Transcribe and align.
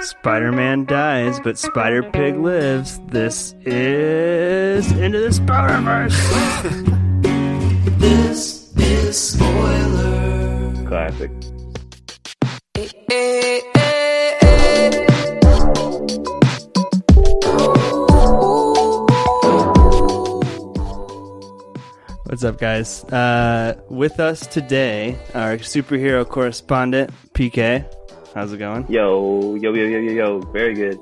Spider 0.00 0.52
Man 0.52 0.84
dies, 0.84 1.40
but 1.40 1.58
Spider 1.58 2.02
Pig 2.02 2.36
lives. 2.36 3.00
This 3.08 3.54
is 3.64 4.90
Into 4.92 5.20
the 5.20 5.32
Spider 5.32 5.80
Verse. 5.82 6.92
This 7.98 8.72
is 8.76 9.16
spoiler. 9.18 10.84
Classic. 10.86 11.30
What's 22.26 22.44
up, 22.44 22.58
guys? 22.58 23.02
Uh, 23.04 23.80
with 23.88 24.20
us 24.20 24.46
today, 24.46 25.18
our 25.34 25.56
superhero 25.56 26.28
correspondent, 26.28 27.10
PK. 27.32 27.86
How's 28.36 28.52
it 28.52 28.58
going? 28.58 28.84
Yo, 28.90 29.54
yo, 29.54 29.72
yo, 29.72 29.86
yo, 29.86 29.98
yo, 29.98 30.12
yo. 30.12 30.40
Very 30.52 30.74
good. 30.74 31.00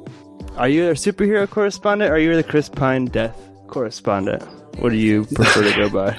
Are 0.57 0.69
you 0.69 0.91
a 0.91 0.93
superhero 0.93 1.51
correspondent 1.51 2.13
or 2.13 2.15
are 2.15 2.19
you 2.19 2.37
the 2.37 2.45
Chris 2.45 2.69
Pine 2.69 3.07
death 3.07 3.37
correspondent? 3.67 4.45
What 4.79 4.91
do 4.91 4.97
you 4.97 5.25
prefer 5.25 5.65
to 5.65 5.77
go 5.77 5.89
by? 5.91 6.17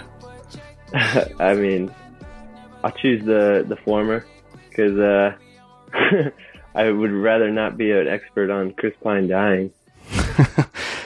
I 1.39 1.53
mean, 1.53 1.89
I'll 2.83 2.91
choose 2.91 3.23
the 3.23 3.63
the 3.65 3.77
former 3.77 4.25
because 4.67 4.99
uh, 4.99 5.37
I 6.75 6.91
would 6.91 7.11
rather 7.13 7.49
not 7.49 7.77
be 7.77 7.91
an 7.91 8.09
expert 8.09 8.49
on 8.51 8.73
Chris 8.73 8.93
Pine 9.01 9.29
dying. 9.29 9.71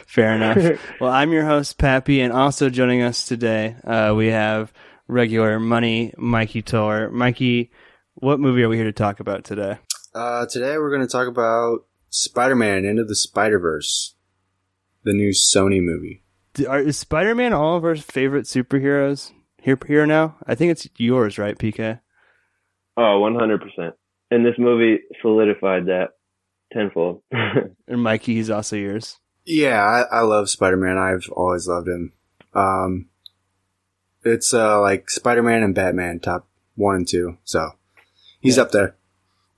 Fair 0.08 0.34
enough. 0.34 0.82
well, 1.00 1.12
I'm 1.12 1.32
your 1.32 1.46
host, 1.46 1.78
Pappy, 1.78 2.20
and 2.22 2.34
also 2.34 2.72
joining 2.72 3.04
us 3.04 3.28
today, 3.28 3.76
uh, 3.84 4.16
we 4.18 4.30
have 4.30 4.74
regular 5.08 5.60
money, 5.60 6.16
Mikey 6.18 6.64
Toller. 6.64 7.12
Mikey, 7.12 7.70
what 8.16 8.40
movie 8.40 8.64
are 8.64 8.70
we 8.70 8.78
here 8.78 8.86
to 8.86 8.92
talk 8.92 9.20
about 9.20 9.44
today? 9.44 9.78
Uh, 10.14 10.46
today 10.48 10.78
we're 10.78 10.90
going 10.90 11.06
to 11.06 11.12
talk 11.12 11.28
about 11.28 11.86
Spider-Man 12.10 12.86
Into 12.86 13.04
the 13.04 13.16
Spider-Verse, 13.16 14.16
the 15.04 15.14
new 15.14 15.30
Sony 15.30 15.82
movie. 15.82 16.24
Are, 16.68 16.80
is 16.80 16.98
Spider-Man 16.98 17.54
all 17.54 17.78
of 17.78 17.84
our 17.86 17.96
favorite 17.96 18.46
superheroes 18.46 19.32
here 19.62 19.78
here 19.88 20.06
now? 20.06 20.36
I 20.48 20.56
think 20.56 20.72
it's 20.72 20.88
yours, 20.98 21.38
right, 21.38 21.58
PK? 21.58 22.00
Oh, 22.98 23.02
100%. 23.22 23.94
And 24.32 24.46
this 24.46 24.56
movie 24.58 25.00
solidified 25.22 25.86
that 25.88 26.10
tenfold. 26.74 27.22
And 27.88 28.04
Mikey, 28.04 28.36
he's 28.36 28.52
also 28.52 28.76
yours. 28.76 29.18
Yeah, 29.46 29.82
I, 29.82 30.18
I 30.18 30.22
love 30.22 30.48
Spider-Man. 30.50 30.98
I've 31.00 31.28
always 31.32 31.68
loved 31.68 31.88
him. 31.88 32.14
Um, 32.54 33.10
it's 34.24 34.54
uh 34.54 34.80
like 34.82 35.10
Spider-Man 35.10 35.64
and 35.64 35.74
Batman, 35.74 36.20
top 36.20 36.48
one 36.76 36.96
and 36.98 37.08
two. 37.08 37.38
So 37.46 37.72
he's 38.40 38.58
Yeah. 38.58 38.64
up 38.64 38.72
there. 38.72 38.96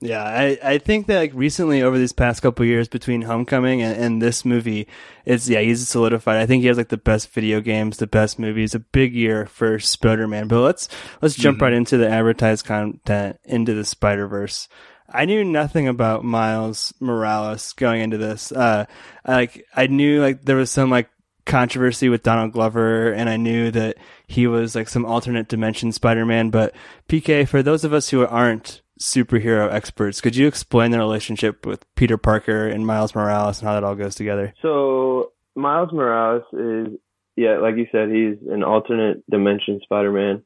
Yeah, 0.04 0.24
I, 0.24 0.58
I 0.64 0.78
think 0.80 1.06
that 1.08 1.18
like 1.20 1.32
recently 1.36 1.84
over 1.84 1.96
these 1.98 2.12
past 2.12 2.42
couple 2.42 2.66
years 2.66 2.88
between 2.88 3.22
Homecoming 3.22 3.84
and, 3.84 3.96
and 3.96 4.22
this 4.22 4.44
movie, 4.44 4.88
it's 5.26 5.48
yeah 5.48 5.60
he's 5.60 5.88
solidified. 5.88 6.38
I 6.38 6.48
think 6.48 6.62
he 6.62 6.68
has 6.70 6.78
like 6.78 6.90
the 6.90 6.98
best 6.98 7.30
video 7.32 7.62
games, 7.62 7.98
the 7.98 8.08
best 8.08 8.40
movies. 8.40 8.74
A 8.74 8.80
big 8.80 9.14
year 9.14 9.46
for 9.46 9.78
Spider 9.78 10.28
Man. 10.28 10.48
But 10.48 10.62
let's 10.62 10.90
let's 11.22 11.36
jump 11.36 11.60
Mhm. 11.60 11.62
right 11.62 11.74
into 11.74 11.98
the 11.98 12.10
advertised 12.10 12.66
content 12.66 13.40
into 13.46 13.76
the 13.76 13.86
Spider 13.86 14.28
Verse. 14.28 14.68
I 15.14 15.26
knew 15.26 15.44
nothing 15.44 15.88
about 15.88 16.24
Miles 16.26 16.94
Morales 17.00 17.74
going 17.74 18.02
into 18.02 18.18
this. 18.18 18.52
Uh, 18.52 18.86
I, 19.24 19.32
like 19.34 19.66
I 19.76 19.86
knew 19.86 20.20
like 20.20 20.46
there 20.46 20.56
was 20.56 20.72
some 20.72 20.90
like 20.90 21.10
controversy 21.46 22.10
with 22.10 22.24
Donald 22.24 22.54
Glover, 22.54 23.12
and 23.12 23.30
I 23.30 23.38
knew 23.38 23.70
that 23.70 23.98
he 24.26 24.48
was 24.48 24.74
like 24.74 24.90
some 24.90 25.06
alternate 25.06 25.48
dimension 25.48 25.92
Spider 25.92 26.26
Man. 26.26 26.50
But 26.50 26.74
PK, 27.08 27.48
for 27.48 27.62
those 27.62 27.84
of 27.84 27.94
us 27.94 28.10
who 28.10 28.26
aren't 28.26 28.82
superhero 29.02 29.72
experts, 29.72 30.22
could 30.22 30.36
you 30.36 30.48
explain 30.48 30.92
the 30.92 31.00
relationship 31.00 31.66
with 31.66 31.86
Peter 31.96 32.18
Parker 32.18 32.68
and 32.68 32.86
Miles 32.86 33.16
Morales 33.16 33.60
and 33.60 33.68
how 33.68 33.74
that 33.74 33.84
all 33.84 33.96
goes 33.96 34.16
together? 34.16 34.54
so, 34.62 35.32
Miles 35.56 35.92
Morales 35.92 36.44
is, 36.54 37.00
yeah, 37.36 37.58
like 37.58 37.76
you 37.76 37.88
said, 37.92 38.10
he's 38.10 38.38
an 38.50 38.64
alternate 38.64 39.24
dimension 39.30 39.82
Spider 39.84 40.12
Man. 40.12 40.44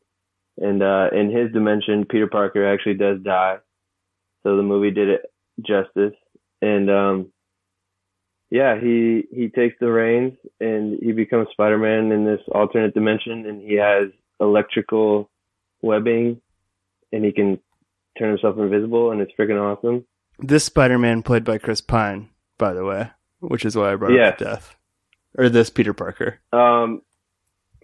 And 0.57 0.81
uh, 0.81 1.09
in 1.11 1.29
his 1.29 1.51
dimension, 1.51 2.05
Peter 2.09 2.27
Parker 2.27 2.65
actually 2.65 2.95
does 2.95 3.19
die. 3.21 3.57
So 4.43 4.55
the 4.55 4.63
movie 4.63 4.91
did 4.91 5.09
it 5.09 5.31
justice. 5.61 6.17
And 6.61 6.89
um, 6.89 7.31
yeah, 8.49 8.79
he 8.79 9.25
he 9.31 9.49
takes 9.49 9.75
the 9.79 9.91
reins 9.91 10.37
and 10.59 10.97
he 11.01 11.11
becomes 11.11 11.49
Spider 11.51 11.77
Man 11.77 12.11
in 12.11 12.25
this 12.25 12.41
alternate 12.51 12.93
dimension, 12.93 13.45
and 13.45 13.61
he 13.61 13.75
has 13.75 14.09
electrical 14.39 15.29
webbing, 15.81 16.41
and 17.11 17.25
he 17.25 17.31
can 17.31 17.59
turn 18.17 18.29
himself 18.29 18.57
invisible, 18.57 19.11
and 19.11 19.21
it's 19.21 19.31
freaking 19.39 19.59
awesome. 19.61 20.05
This 20.39 20.63
Spider 20.65 20.97
Man 20.97 21.23
played 21.23 21.43
by 21.43 21.57
Chris 21.57 21.81
Pine, 21.81 22.29
by 22.57 22.73
the 22.73 22.83
way, 22.85 23.09
which 23.39 23.65
is 23.65 23.75
why 23.75 23.93
I 23.93 23.95
brought 23.95 24.13
Yes. 24.13 24.33
up 24.33 24.37
death. 24.39 24.75
Or 25.37 25.49
this 25.49 25.69
Peter 25.69 25.93
Parker. 25.93 26.39
Um, 26.53 27.01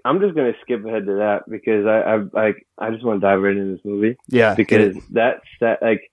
I'm 0.06 0.20
just 0.20 0.36
gonna 0.36 0.54
skip 0.62 0.86
ahead 0.86 1.06
to 1.06 1.16
that 1.16 1.44
because 1.50 1.86
I 1.86 2.00
I 2.02 2.16
like 2.34 2.66
I 2.78 2.90
just 2.92 3.04
want 3.04 3.22
to 3.22 3.28
dive 3.28 3.42
right 3.42 3.56
into 3.56 3.74
this 3.76 3.86
movie 3.86 4.18
Yeah, 4.30 4.56
because 4.56 4.96
that's 5.12 5.42
that 5.60 5.82
like 5.82 6.12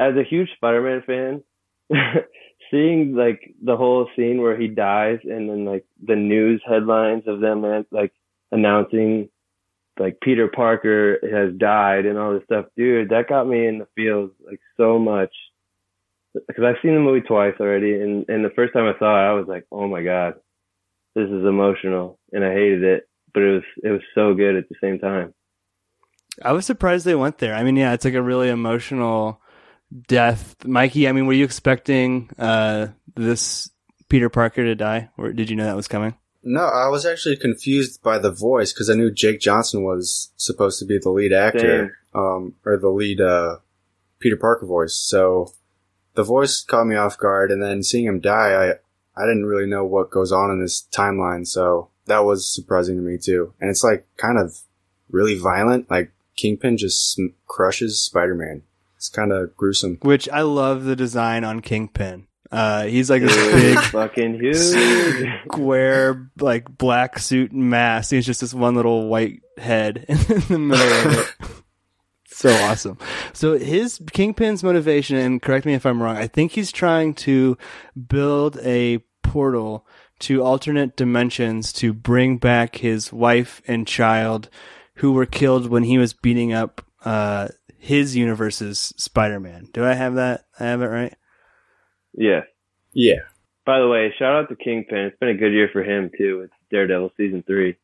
as 0.00 0.14
a 0.16 0.22
huge 0.22 0.48
Spider-Man 0.56 1.02
fan, 1.02 1.42
seeing 2.70 3.14
like 3.14 3.54
the 3.62 3.76
whole 3.76 4.08
scene 4.16 4.40
where 4.40 4.56
he 4.58 4.68
dies 4.68 5.18
and 5.24 5.48
then 5.48 5.64
like 5.64 5.84
the 6.02 6.16
news 6.16 6.62
headlines 6.66 7.24
of 7.26 7.40
them 7.40 7.62
like 7.90 8.12
announcing 8.52 9.28
like 9.98 10.18
Peter 10.22 10.48
Parker 10.48 11.18
has 11.22 11.56
died 11.56 12.06
and 12.06 12.18
all 12.18 12.34
this 12.34 12.44
stuff, 12.44 12.66
dude, 12.76 13.10
that 13.10 13.28
got 13.28 13.46
me 13.46 13.66
in 13.66 13.78
the 13.78 13.88
feels 13.94 14.30
like 14.44 14.60
so 14.76 14.98
much. 14.98 15.32
Because 16.34 16.64
I've 16.64 16.82
seen 16.82 16.94
the 16.94 17.00
movie 17.00 17.22
twice 17.22 17.54
already, 17.58 17.94
and 17.94 18.28
and 18.28 18.44
the 18.44 18.50
first 18.50 18.74
time 18.74 18.84
I 18.84 18.98
saw 18.98 19.16
it, 19.16 19.30
I 19.30 19.32
was 19.32 19.46
like, 19.48 19.64
oh 19.72 19.88
my 19.88 20.02
god, 20.02 20.34
this 21.14 21.28
is 21.30 21.44
emotional, 21.46 22.18
and 22.30 22.44
I 22.44 22.52
hated 22.52 22.82
it, 22.82 23.08
but 23.32 23.42
it 23.42 23.52
was 23.54 23.62
it 23.82 23.90
was 23.90 24.02
so 24.14 24.34
good 24.34 24.56
at 24.56 24.68
the 24.68 24.74
same 24.82 24.98
time. 24.98 25.32
I 26.44 26.52
was 26.52 26.66
surprised 26.66 27.06
they 27.06 27.14
went 27.14 27.38
there. 27.38 27.54
I 27.54 27.62
mean, 27.62 27.76
yeah, 27.76 27.94
it's 27.94 28.04
like 28.04 28.12
a 28.12 28.22
really 28.22 28.50
emotional 28.50 29.40
death. 30.08 30.56
Mikey, 30.66 31.08
I 31.08 31.12
mean, 31.12 31.26
were 31.26 31.32
you 31.32 31.44
expecting 31.44 32.28
uh, 32.38 32.88
this 33.14 33.70
Peter 34.10 34.28
Parker 34.28 34.64
to 34.64 34.74
die, 34.74 35.08
or 35.16 35.32
did 35.32 35.48
you 35.48 35.56
know 35.56 35.64
that 35.64 35.76
was 35.76 35.88
coming? 35.88 36.16
No, 36.48 36.60
I 36.62 36.88
was 36.88 37.04
actually 37.04 37.36
confused 37.36 38.02
by 38.04 38.18
the 38.18 38.30
voice 38.30 38.72
because 38.72 38.88
I 38.88 38.94
knew 38.94 39.10
Jake 39.10 39.40
Johnson 39.40 39.82
was 39.82 40.30
supposed 40.36 40.78
to 40.78 40.84
be 40.84 40.96
the 40.96 41.10
lead 41.10 41.32
actor, 41.32 41.98
um, 42.14 42.54
or 42.64 42.76
the 42.76 42.88
lead 42.88 43.20
uh, 43.20 43.56
Peter 44.20 44.36
Parker 44.36 44.64
voice. 44.64 44.94
So 44.94 45.52
the 46.14 46.22
voice 46.22 46.62
caught 46.62 46.86
me 46.86 46.94
off 46.94 47.18
guard, 47.18 47.50
and 47.50 47.60
then 47.60 47.82
seeing 47.82 48.04
him 48.04 48.20
die, 48.20 48.54
I 48.54 49.20
I 49.20 49.26
didn't 49.26 49.46
really 49.46 49.66
know 49.68 49.84
what 49.84 50.10
goes 50.10 50.30
on 50.30 50.50
in 50.50 50.60
this 50.60 50.86
timeline. 50.92 51.46
So 51.46 51.90
that 52.06 52.24
was 52.24 52.48
surprising 52.48 52.96
to 52.96 53.02
me 53.02 53.18
too. 53.18 53.52
And 53.60 53.68
it's 53.68 53.82
like 53.82 54.06
kind 54.16 54.38
of 54.38 54.58
really 55.10 55.36
violent. 55.36 55.90
Like 55.90 56.12
Kingpin 56.36 56.76
just 56.76 57.12
sm- 57.12 57.34
crushes 57.46 58.00
Spider 58.00 58.34
Man. 58.34 58.62
It's 58.96 59.08
kind 59.08 59.32
of 59.32 59.56
gruesome. 59.56 59.98
Which 60.02 60.28
I 60.28 60.42
love 60.42 60.84
the 60.84 60.96
design 60.96 61.44
on 61.44 61.60
Kingpin. 61.60 62.28
Uh, 62.50 62.84
he's 62.84 63.10
like 63.10 63.22
this 63.22 63.34
big 63.52 63.78
fucking 63.90 64.40
huge. 64.40 65.28
square, 65.46 66.30
like 66.38 66.76
black 66.76 67.18
suit 67.18 67.52
and 67.52 67.70
mask. 67.70 68.10
He's 68.10 68.26
just 68.26 68.40
this 68.40 68.54
one 68.54 68.74
little 68.74 69.08
white 69.08 69.42
head 69.58 70.04
in 70.08 70.18
the 70.48 70.58
middle 70.58 71.12
of 71.12 71.18
it. 71.18 71.34
so 72.26 72.50
awesome. 72.50 72.98
So 73.32 73.58
his 73.58 74.00
Kingpin's 74.12 74.62
motivation, 74.62 75.16
and 75.16 75.42
correct 75.42 75.66
me 75.66 75.74
if 75.74 75.86
I'm 75.86 76.02
wrong, 76.02 76.16
I 76.16 76.26
think 76.26 76.52
he's 76.52 76.72
trying 76.72 77.14
to 77.14 77.58
build 78.08 78.58
a 78.62 78.98
portal 79.22 79.86
to 80.20 80.42
alternate 80.42 80.96
dimensions 80.96 81.72
to 81.74 81.92
bring 81.92 82.38
back 82.38 82.76
his 82.76 83.12
wife 83.12 83.60
and 83.66 83.86
child 83.86 84.48
who 84.96 85.12
were 85.12 85.26
killed 85.26 85.68
when 85.68 85.82
he 85.82 85.98
was 85.98 86.14
beating 86.14 86.52
up 86.52 86.82
uh, 87.04 87.48
his 87.78 88.16
universe's 88.16 88.94
Spider-Man. 88.96 89.68
Do 89.72 89.84
I 89.84 89.92
have 89.92 90.14
that? 90.14 90.44
I 90.58 90.64
have 90.64 90.80
it 90.80 90.86
right? 90.86 91.14
Yeah. 92.16 92.40
Yeah. 92.92 93.20
By 93.64 93.80
the 93.80 93.88
way, 93.88 94.14
shout 94.18 94.34
out 94.34 94.48
to 94.48 94.56
Kingpin. 94.56 94.98
It's 94.98 95.18
been 95.18 95.30
a 95.30 95.34
good 95.34 95.52
year 95.52 95.68
for 95.72 95.82
him 95.82 96.10
too. 96.16 96.42
It's 96.44 96.54
Daredevil 96.70 97.12
season 97.16 97.42
three. 97.46 97.76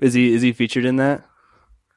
Is 0.00 0.14
he 0.14 0.34
is 0.34 0.42
he 0.42 0.52
featured 0.52 0.84
in 0.84 0.96
that? 0.96 1.24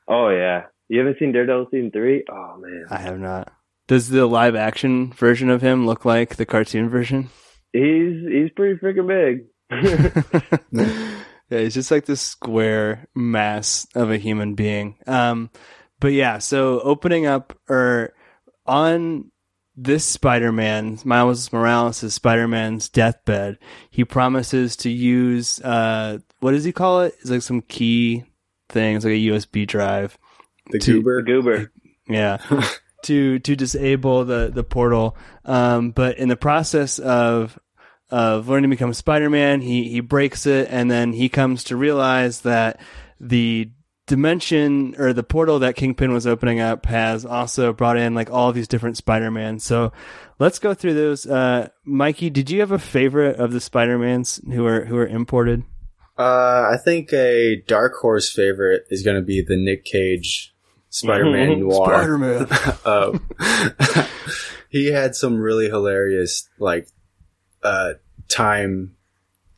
Oh 0.08 0.30
yeah. 0.30 0.64
You 0.88 1.00
haven't 1.00 1.18
seen 1.20 1.32
Daredevil 1.32 1.68
season 1.72 1.92
three? 1.92 2.24
Oh 2.32 2.58
man. 2.58 2.86
I 2.90 3.00
have 3.00 3.20
not. 3.20 3.52
Does 3.88 4.10
the 4.10 4.26
live 4.26 4.56
action 4.56 5.12
version 5.14 5.50
of 5.50 5.62
him 5.62 5.86
look 5.86 6.06
like 6.06 6.36
the 6.36 6.46
cartoon 6.46 6.90
version? 6.90 7.30
He's 7.74 8.28
he's 8.28 8.52
pretty 8.56 8.80
freaking 8.80 9.08
big. 9.08 9.46
yeah, 11.50 11.60
he's 11.60 11.74
just 11.74 11.92
like 11.92 12.06
this 12.06 12.22
square 12.22 13.08
mass 13.16 13.88
of 13.96 14.12
a 14.12 14.18
human 14.18 14.56
being. 14.56 14.98
Um, 15.08 15.50
but 16.00 16.14
yeah, 16.14 16.38
so 16.38 16.80
opening 16.82 17.26
up 17.26 17.58
or 17.70 18.14
on 18.66 19.32
this 19.78 20.04
Spider-Man, 20.04 21.00
Miles 21.06 21.54
Morales' 21.54 22.14
Spider-Man's 22.14 22.90
deathbed, 22.90 23.60
he 23.92 24.04
promises 24.04 24.76
to 24.78 24.90
use 24.90 25.62
uh, 25.62 26.18
what 26.40 26.52
does 26.52 26.64
he 26.64 26.72
call 26.72 27.02
it? 27.02 27.14
It's 27.22 27.30
like 27.30 27.44
some 27.44 27.62
key 27.62 28.26
thing, 28.70 28.96
it's 28.96 29.06
like 29.06 29.14
a 29.14 29.28
USB 29.28 29.68
drive. 29.68 30.18
The 30.72 30.80
To- 30.80 30.94
goober. 31.02 31.22
Goober. 31.22 31.72
Yeah. 32.10 32.38
to 33.04 33.40
to 33.40 33.56
disable 33.56 34.26
the 34.26 34.50
the 34.54 34.64
portal. 34.64 35.16
Um, 35.46 35.92
but 35.92 36.18
in 36.18 36.28
the 36.30 36.36
process 36.36 37.00
of 37.00 37.58
of 38.10 38.48
learning 38.50 38.70
to 38.70 38.76
become 38.76 38.94
Spider-Man, 38.94 39.62
he 39.62 39.90
he 39.90 40.00
breaks 40.00 40.46
it, 40.46 40.68
and 40.72 40.90
then 40.90 41.14
he 41.14 41.30
comes 41.30 41.66
to 41.66 41.78
realize 41.78 42.42
that 42.42 42.80
the 43.20 43.70
dimension 44.08 44.96
or 44.98 45.14
the 45.14 45.24
portal 45.24 45.60
that 45.60 45.76
Kingpin 45.76 46.14
was 46.14 46.26
opening 46.26 46.60
up 46.60 46.86
has 46.86 47.26
also 47.26 47.74
brought 47.74 47.98
in 47.98 48.16
like 48.16 48.32
all 48.32 48.52
these 48.52 48.68
different 48.68 48.98
Spider-Man. 48.98 49.60
So 49.60 49.92
let's 50.40 50.60
go 50.60 50.74
through 50.74 50.96
those. 50.96 51.28
Uh, 51.28 51.70
Mikey, 51.84 52.30
did 52.30 52.50
you 52.50 52.62
have 52.62 52.72
a 52.72 52.80
favorite 52.80 53.38
of 53.38 53.52
the 53.52 53.62
Spider-Mans 53.62 54.42
who 54.48 54.66
are 54.66 54.86
who 54.86 54.98
are 54.98 55.06
imported? 55.06 55.64
Uh, 56.18 56.70
I 56.72 56.78
think 56.84 57.14
a 57.14 57.62
dark 57.68 57.94
horse 58.02 58.32
favorite 58.34 58.86
is 58.90 59.04
going 59.04 59.18
to 59.18 59.22
be 59.26 59.44
the 59.48 59.58
Nick 59.58 59.86
Cage 59.86 60.56
Spider-Man 60.90 61.60
noir. 61.60 61.86
Spider-Man. 61.86 62.48
Um, 62.86 63.30
he 64.70 64.88
had 64.88 65.16
some 65.16 65.38
really 65.38 65.68
hilarious 65.68 66.50
like 66.60 66.88
uh 67.64 67.94
time 68.30 68.97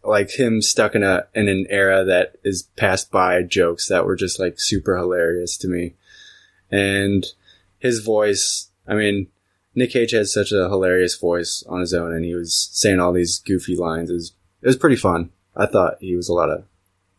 like 0.10 0.32
him 0.40 0.62
stuck 0.62 0.96
in 0.96 1.04
a 1.04 1.26
in 1.34 1.48
an 1.48 1.66
era 1.70 2.04
that 2.04 2.36
is 2.44 2.64
passed 2.76 3.12
by 3.12 3.42
jokes 3.44 3.88
that 3.88 4.06
were 4.06 4.16
just 4.16 4.40
like 4.40 4.56
super 4.60 4.98
hilarious 4.98 5.56
to 5.58 5.68
me 5.68 5.94
and 6.72 7.26
his 7.80 8.00
voice 8.00 8.70
i 8.88 8.94
mean 8.94 9.28
nick 9.76 9.92
cage 9.92 10.12
had 10.12 10.28
such 10.28 10.52
a 10.52 10.68
hilarious 10.70 11.16
voice 11.18 11.64
on 11.70 11.80
his 11.80 11.94
own 11.94 12.14
and 12.14 12.26
he 12.26 12.34
was 12.36 12.70
saying 12.72 13.00
all 13.00 13.14
these 13.14 13.40
goofy 13.40 13.76
lines 13.76 14.10
it 14.10 14.14
was, 14.14 14.34
it 14.62 14.68
was 14.68 14.78
pretty 14.78 14.96
fun 14.96 15.30
i 15.56 15.66
thought 15.66 15.96
he 16.00 16.16
was 16.16 16.28
a 16.30 16.34
lot 16.34 16.50
of 16.50 16.64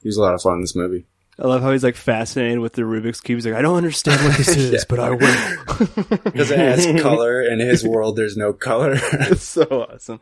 he 0.02 0.08
was 0.08 0.16
a 0.16 0.22
lot 0.22 0.34
of 0.34 0.42
fun 0.42 0.54
in 0.54 0.60
this 0.60 0.76
movie 0.76 1.06
I 1.42 1.46
love 1.46 1.62
how 1.62 1.72
he's 1.72 1.82
like 1.82 1.96
fascinated 1.96 2.58
with 2.58 2.74
the 2.74 2.82
Rubik's 2.82 3.22
cube. 3.22 3.38
He's 3.38 3.46
like, 3.46 3.54
I 3.54 3.62
don't 3.62 3.78
understand 3.78 4.20
what 4.22 4.36
this 4.36 4.48
is, 4.58 4.72
Yeah. 4.72 4.80
but 4.90 4.98
I 5.00 5.08
will. 5.08 5.86
because 6.24 6.50
it 6.50 6.58
has 6.58 7.00
color 7.00 7.40
in 7.40 7.60
his 7.60 7.82
world 7.82 8.16
there's 8.16 8.36
no 8.36 8.52
color 8.52 8.92
It's 9.12 9.44
so 9.44 9.62
awesome. 9.90 10.20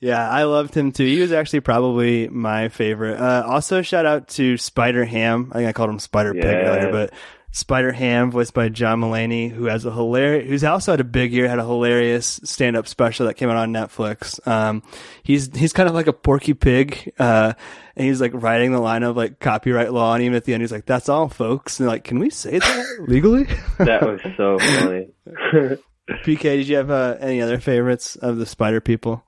Yeah, 0.00 0.28
I 0.28 0.44
loved 0.44 0.74
him 0.74 0.92
too. 0.92 1.04
He 1.04 1.20
was 1.20 1.30
actually 1.32 1.60
probably 1.60 2.26
my 2.28 2.68
favorite. 2.70 3.18
Uh, 3.20 3.44
also, 3.46 3.82
shout 3.82 4.06
out 4.06 4.28
to 4.28 4.56
Spider 4.56 5.04
Ham. 5.04 5.50
I 5.52 5.58
think 5.58 5.68
I 5.68 5.72
called 5.72 5.90
him 5.90 5.98
Spider 5.98 6.32
Pig 6.32 6.42
Yeah. 6.44 6.50
earlier, 6.50 6.90
but 6.90 7.12
Spider 7.52 7.92
Ham, 7.92 8.30
voiced 8.30 8.54
by 8.54 8.68
John 8.70 9.00
Mulaney, 9.00 9.50
who 9.50 9.64
has 9.66 9.84
a 9.84 9.90
hilarious, 9.92 10.48
who's 10.48 10.64
also 10.64 10.92
had 10.92 11.00
a 11.00 11.04
big 11.04 11.32
year, 11.32 11.48
had 11.48 11.58
a 11.58 11.64
hilarious 11.66 12.40
stand 12.44 12.76
up 12.76 12.86
special 12.88 13.26
that 13.26 13.34
came 13.34 13.50
out 13.50 13.56
on 13.56 13.72
Netflix. 13.74 14.38
Um, 14.48 14.82
he's 15.22 15.54
he's 15.54 15.72
kind 15.74 15.88
of 15.88 15.94
like 15.94 16.06
a 16.06 16.12
Porky 16.14 16.54
Pig, 16.54 17.12
uh, 17.18 17.52
and 17.96 18.06
he's 18.06 18.20
like 18.22 18.30
writing 18.34 18.72
the 18.72 18.78
line 18.80 19.02
of 19.02 19.16
like 19.18 19.38
copyright 19.40 19.92
law, 19.92 20.14
and 20.14 20.22
even 20.22 20.34
at 20.36 20.44
the 20.44 20.54
end, 20.54 20.62
he's 20.62 20.72
like, 20.72 20.86
"That's 20.86 21.08
all, 21.10 21.28
folks." 21.28 21.78
And 21.80 21.88
like, 21.88 22.04
can 22.04 22.18
we 22.20 22.30
say 22.30 22.58
that 22.60 22.86
legally? 23.08 23.48
That 23.78 24.00
was 24.06 24.20
so 24.36 24.58
funny. 24.60 25.08
PK, 26.24 26.40
did 26.42 26.68
you 26.68 26.76
have 26.76 26.90
uh, 26.90 27.16
any 27.20 27.42
other 27.42 27.58
favorites 27.58 28.16
of 28.16 28.36
the 28.38 28.46
Spider 28.46 28.80
people? 28.80 29.24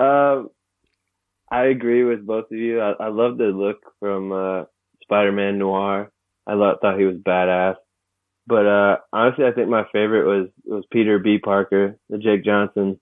Um, 0.00 0.50
I 1.50 1.66
agree 1.66 2.04
with 2.04 2.26
both 2.26 2.50
of 2.50 2.58
you. 2.58 2.80
I, 2.80 2.92
I 2.98 3.08
love 3.08 3.38
the 3.38 3.44
look 3.44 3.78
from 4.00 4.32
uh, 4.32 4.64
Spider-Man 5.02 5.58
Noir. 5.58 6.10
I 6.46 6.54
lo- 6.54 6.76
thought 6.80 6.98
he 6.98 7.04
was 7.04 7.16
badass. 7.16 7.76
But 8.46 8.66
uh, 8.66 8.96
honestly, 9.12 9.44
I 9.46 9.52
think 9.52 9.68
my 9.68 9.84
favorite 9.92 10.26
was 10.26 10.48
was 10.64 10.84
Peter 10.90 11.18
B. 11.18 11.38
Parker, 11.38 11.98
the 12.10 12.18
Jake 12.18 12.44
Johnson, 12.44 13.00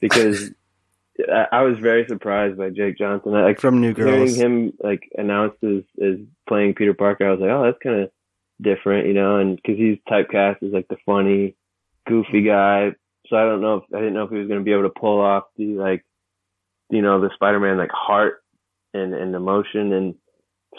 because 0.00 0.50
I, 1.28 1.46
I 1.50 1.62
was 1.62 1.78
very 1.78 2.06
surprised 2.06 2.56
by 2.56 2.70
Jake 2.70 2.98
Johnson. 2.98 3.34
I, 3.34 3.42
like 3.42 3.60
From 3.60 3.80
New 3.80 3.92
Girls, 3.92 4.08
hearing 4.08 4.34
him 4.34 4.72
like 4.80 5.08
announced 5.16 5.62
as 5.64 5.82
as 6.00 6.18
playing 6.48 6.74
Peter 6.74 6.94
Parker, 6.94 7.26
I 7.26 7.32
was 7.32 7.40
like, 7.40 7.50
oh, 7.50 7.64
that's 7.64 7.82
kind 7.82 8.02
of 8.02 8.10
different, 8.60 9.08
you 9.08 9.14
know, 9.14 9.38
and 9.38 9.56
because 9.56 9.76
he's 9.76 9.98
typecast 10.08 10.62
as 10.62 10.72
like 10.72 10.88
the 10.88 10.96
funny, 11.04 11.56
goofy 12.06 12.42
guy. 12.42 12.92
So 13.28 13.36
I 13.36 13.42
don't 13.42 13.60
know 13.60 13.76
if 13.76 13.84
I 13.92 13.98
didn't 13.98 14.14
know 14.14 14.24
if 14.24 14.30
he 14.30 14.36
was 14.36 14.48
going 14.48 14.60
to 14.60 14.64
be 14.64 14.72
able 14.72 14.84
to 14.84 15.00
pull 15.00 15.20
off 15.20 15.44
the 15.56 15.74
like, 15.74 16.04
you 16.90 17.02
know, 17.02 17.20
the 17.20 17.30
Spider-Man 17.34 17.78
like 17.78 17.90
heart 17.92 18.42
and 18.94 19.14
and 19.14 19.34
emotion 19.34 19.92
and 19.92 20.14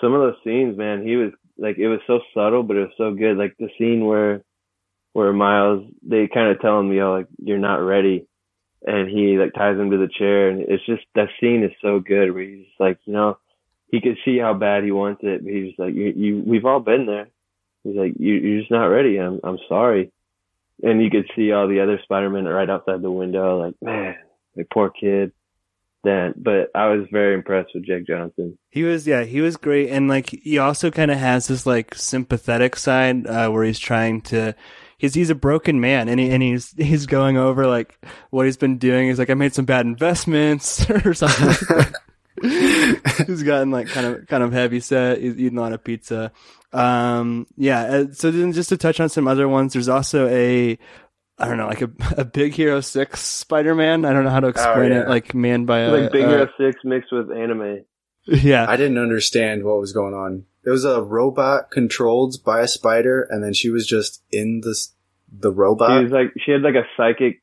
some 0.01 0.13
of 0.13 0.21
those 0.21 0.37
scenes, 0.43 0.77
man. 0.77 1.05
He 1.05 1.15
was 1.15 1.31
like, 1.57 1.77
it 1.77 1.87
was 1.87 1.99
so 2.07 2.19
subtle, 2.33 2.63
but 2.63 2.77
it 2.77 2.81
was 2.81 2.93
so 2.97 3.13
good. 3.13 3.37
Like 3.37 3.55
the 3.57 3.69
scene 3.77 4.05
where 4.05 4.43
where 5.13 5.33
Miles 5.33 5.87
they 6.03 6.27
kind 6.27 6.51
of 6.51 6.61
tell 6.61 6.79
him, 6.79 6.91
yo, 6.91 7.13
like 7.13 7.27
you're 7.43 7.57
not 7.57 7.77
ready, 7.77 8.27
and 8.85 9.09
he 9.09 9.37
like 9.37 9.53
ties 9.53 9.77
him 9.77 9.91
to 9.91 9.97
the 9.97 10.07
chair, 10.07 10.49
and 10.49 10.61
it's 10.61 10.85
just 10.85 11.03
that 11.15 11.29
scene 11.39 11.63
is 11.63 11.71
so 11.81 11.99
good. 11.99 12.33
Where 12.33 12.43
he's 12.43 12.65
just 12.65 12.79
like, 12.79 12.99
you 13.05 13.13
know, 13.13 13.37
he 13.89 14.01
could 14.01 14.17
see 14.25 14.37
how 14.37 14.53
bad 14.53 14.83
he 14.83 14.91
wants 14.91 15.21
it, 15.23 15.43
but 15.43 15.51
he's 15.53 15.73
like, 15.77 15.93
you, 15.93 16.13
you, 16.15 16.43
we've 16.45 16.65
all 16.65 16.79
been 16.79 17.05
there. 17.05 17.27
He's 17.83 17.95
like, 17.95 18.13
you, 18.19 18.33
you're 18.33 18.59
just 18.59 18.71
not 18.71 18.87
ready. 18.87 19.17
I'm, 19.17 19.39
I'm 19.43 19.59
sorry. 19.69 20.11
And 20.83 21.01
you 21.01 21.09
could 21.09 21.29
see 21.35 21.51
all 21.51 21.67
the 21.67 21.79
other 21.79 21.99
Spider-Men 22.03 22.45
right 22.45 22.69
outside 22.69 23.01
the 23.01 23.09
window, 23.09 23.59
like, 23.59 23.75
man, 23.81 24.15
like 24.55 24.67
poor 24.71 24.89
kid. 24.89 25.31
Then, 26.03 26.33
but 26.37 26.69
I 26.75 26.87
was 26.87 27.07
very 27.11 27.33
impressed 27.33 27.71
with 27.73 27.85
Jake 27.85 28.07
Johnson. 28.07 28.57
He 28.69 28.83
was, 28.83 29.05
yeah, 29.07 29.23
he 29.23 29.41
was 29.41 29.57
great, 29.57 29.89
and 29.89 30.07
like 30.07 30.29
he 30.29 30.57
also 30.57 30.89
kind 30.91 31.11
of 31.11 31.17
has 31.17 31.47
this 31.47 31.65
like 31.65 31.95
sympathetic 31.95 32.75
side 32.75 33.25
uh, 33.27 33.49
where 33.49 33.63
he's 33.63 33.79
trying 33.79 34.21
to. 34.21 34.55
He's 34.99 35.13
he's 35.13 35.29
a 35.29 35.35
broken 35.35 35.79
man, 35.79 36.07
and 36.09 36.19
he 36.19 36.29
and 36.29 36.41
he's 36.41 36.71
he's 36.77 37.05
going 37.07 37.37
over 37.37 37.67
like 37.67 37.97
what 38.29 38.45
he's 38.45 38.57
been 38.57 38.77
doing. 38.77 39.07
He's 39.07 39.19
like, 39.19 39.29
I 39.29 39.33
made 39.33 39.53
some 39.53 39.65
bad 39.65 39.85
investments 39.85 40.89
or 41.05 41.13
something. 41.13 41.47
like 41.47 41.59
that. 41.59 41.93
he's 43.27 43.43
gotten 43.43 43.71
like 43.71 43.87
kind 43.87 44.05
of 44.07 44.27
kind 44.27 44.43
of 44.43 44.53
heavy 44.53 44.79
set. 44.79 45.19
He's 45.19 45.37
eating 45.37 45.57
a 45.57 45.61
lot 45.61 45.73
of 45.73 45.83
pizza. 45.83 46.31
Um, 46.73 47.47
yeah. 47.57 47.81
uh, 47.83 48.05
So 48.13 48.29
then, 48.31 48.51
just 48.53 48.69
to 48.69 48.77
touch 48.77 48.99
on 48.99 49.09
some 49.09 49.27
other 49.27 49.47
ones, 49.49 49.73
there's 49.73 49.89
also 49.89 50.27
a. 50.27 50.77
I 51.37 51.47
don't 51.47 51.57
know, 51.57 51.67
like 51.67 51.81
a, 51.81 51.91
a 52.17 52.25
Big 52.25 52.53
Hero 52.53 52.81
Six 52.81 53.21
Spider-Man. 53.21 54.05
I 54.05 54.13
don't 54.13 54.23
know 54.23 54.29
how 54.29 54.39
to 54.39 54.47
explain 54.47 54.91
yeah. 54.91 55.01
it. 55.01 55.09
Like 55.09 55.33
man 55.33 55.65
by 55.65 55.79
a 55.79 55.91
like 55.91 56.11
Big 56.11 56.25
uh, 56.25 56.29
Hero 56.29 56.47
Six 56.57 56.79
mixed 56.83 57.11
with 57.11 57.31
anime. 57.31 57.85
Yeah, 58.25 58.65
I 58.67 58.75
didn't 58.75 58.97
understand 58.97 59.63
what 59.63 59.79
was 59.79 59.93
going 59.93 60.13
on. 60.13 60.45
It 60.65 60.69
was 60.69 60.83
a 60.83 61.01
robot 61.01 61.71
controlled 61.71 62.43
by 62.43 62.61
a 62.61 62.67
spider, 62.67 63.25
and 63.29 63.41
then 63.43 63.53
she 63.53 63.69
was 63.69 63.87
just 63.87 64.21
in 64.31 64.61
the 64.61 64.75
the 65.31 65.51
robot. 65.51 65.99
She 65.99 66.03
was 66.03 66.11
like 66.11 66.33
she 66.45 66.51
had 66.51 66.61
like 66.61 66.75
a 66.75 66.85
psychic 66.97 67.41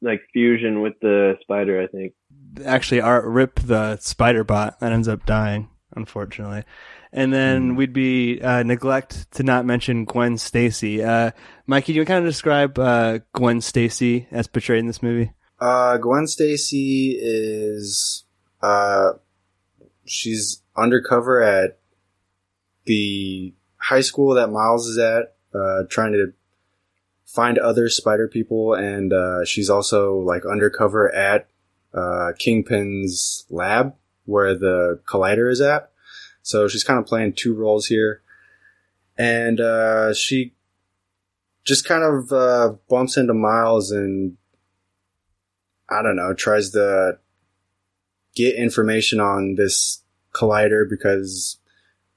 like 0.00 0.22
fusion 0.32 0.80
with 0.80 0.94
the 1.00 1.34
spider, 1.42 1.82
I 1.82 1.86
think. 1.88 2.14
actually 2.64 3.00
Art 3.00 3.24
Rip 3.24 3.60
the 3.60 3.98
spider 3.98 4.44
bot 4.44 4.80
that 4.80 4.92
ends 4.92 5.08
up 5.08 5.26
dying, 5.26 5.68
unfortunately. 5.94 6.64
And 7.16 7.32
then 7.32 7.70
Hmm. 7.70 7.76
we'd 7.76 7.92
be 7.92 8.40
uh, 8.42 8.64
neglect 8.64 9.30
to 9.32 9.44
not 9.44 9.64
mention 9.64 10.04
Gwen 10.04 10.36
Stacy. 10.36 11.02
Uh, 11.02 11.30
Mikey, 11.66 11.92
do 11.92 12.00
you 12.00 12.04
kind 12.04 12.18
of 12.24 12.28
describe 12.30 12.76
uh, 12.78 13.20
Gwen 13.32 13.60
Stacy 13.60 14.26
as 14.32 14.48
portrayed 14.48 14.80
in 14.80 14.86
this 14.88 15.00
movie? 15.02 15.32
Uh, 15.60 15.96
Gwen 15.98 16.26
Stacy 16.26 17.16
is 17.18 18.24
uh, 18.60 19.12
she's 20.04 20.60
undercover 20.76 21.40
at 21.40 21.78
the 22.84 23.54
high 23.76 24.00
school 24.00 24.34
that 24.34 24.50
Miles 24.50 24.88
is 24.88 24.98
at, 24.98 25.36
uh, 25.54 25.84
trying 25.88 26.12
to 26.14 26.32
find 27.26 27.58
other 27.58 27.88
spider 27.88 28.26
people, 28.28 28.74
and 28.74 29.12
uh, 29.12 29.44
she's 29.44 29.70
also 29.70 30.16
like 30.16 30.42
undercover 30.44 31.14
at 31.14 31.46
uh, 31.94 32.32
Kingpin's 32.38 33.46
lab 33.50 33.94
where 34.24 34.54
the 34.58 35.00
collider 35.06 35.50
is 35.50 35.60
at. 35.60 35.90
So 36.44 36.68
she's 36.68 36.84
kind 36.84 37.00
of 37.00 37.06
playing 37.06 37.32
two 37.32 37.54
roles 37.54 37.86
here, 37.86 38.22
and 39.18 39.60
uh, 39.60 40.14
she 40.14 40.52
just 41.64 41.84
kind 41.84 42.04
of 42.04 42.32
uh, 42.32 42.74
bumps 42.88 43.16
into 43.16 43.34
Miles 43.34 43.90
and 43.90 44.36
I 45.88 46.02
don't 46.02 46.16
know, 46.16 46.34
tries 46.34 46.70
to 46.70 47.18
get 48.34 48.56
information 48.56 49.20
on 49.20 49.54
this 49.54 50.02
collider 50.32 50.88
because 50.88 51.58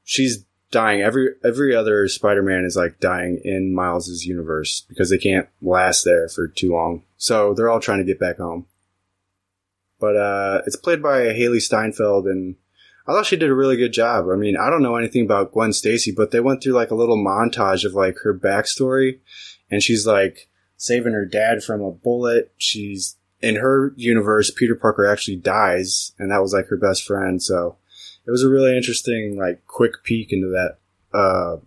she's 0.04 0.46
dying. 0.72 1.02
Every 1.02 1.36
every 1.44 1.76
other 1.76 2.08
Spider-Man 2.08 2.66
is 2.66 2.76
like 2.76 3.00
dying 3.00 3.40
in 3.44 3.74
Miles's 3.74 4.26
universe 4.26 4.86
because 4.88 5.10
they 5.10 5.18
can't 5.18 5.48
last 5.62 6.04
there 6.04 6.28
for 6.28 6.48
too 6.48 6.74
long. 6.74 7.04
So 7.18 7.54
they're 7.54 7.70
all 7.70 7.80
trying 7.80 8.00
to 8.00 8.04
get 8.04 8.20
back 8.20 8.38
home. 8.38 8.66
But 10.00 10.16
uh 10.18 10.62
it's 10.66 10.76
played 10.76 11.02
by 11.02 11.28
Hailee 11.28 11.62
Steinfeld 11.62 12.26
and 12.26 12.56
I 13.08 13.14
thought 13.14 13.26
she 13.26 13.38
did 13.38 13.50
a 13.50 13.56
really 13.56 13.78
good 13.78 13.94
job. 13.94 14.26
I 14.30 14.36
mean, 14.36 14.58
I 14.58 14.70
don't 14.70 14.84
know 14.84 14.98
anything 14.98 15.24
about 15.24 15.54
Gwen 15.54 15.72
Stacy, 15.72 16.12
but 16.12 16.32
they 16.32 16.42
went 16.42 16.62
through 16.62 16.74
like 16.74 16.92
a 16.92 16.96
little 16.96 17.18
montage 17.18 17.86
of 17.86 17.94
like 17.94 18.18
her 18.24 18.38
backstory 18.38 19.20
and 19.72 19.82
she's 19.82 20.06
like 20.06 20.50
saving 20.76 21.14
her 21.14 21.26
dad 21.26 21.64
from 21.64 21.82
a 21.82 21.92
bullet. 21.92 22.52
She's 22.58 23.16
in 23.42 23.56
her 23.56 23.94
universe, 23.96 24.52
Peter 24.52 24.76
Parker 24.76 25.06
actually 25.06 25.38
dies, 25.38 26.12
and 26.18 26.32
that 26.32 26.42
was 26.42 26.54
like 26.54 26.68
her 26.68 26.78
best 26.78 27.06
friend. 27.06 27.42
So 27.42 27.78
it 28.26 28.32
was 28.32 28.44
a 28.44 28.50
really 28.50 28.76
interesting, 28.76 29.38
like, 29.38 29.66
quick 29.68 30.04
peek 30.04 30.34
into 30.34 30.48
that 30.48 30.78
uh, 31.18 31.58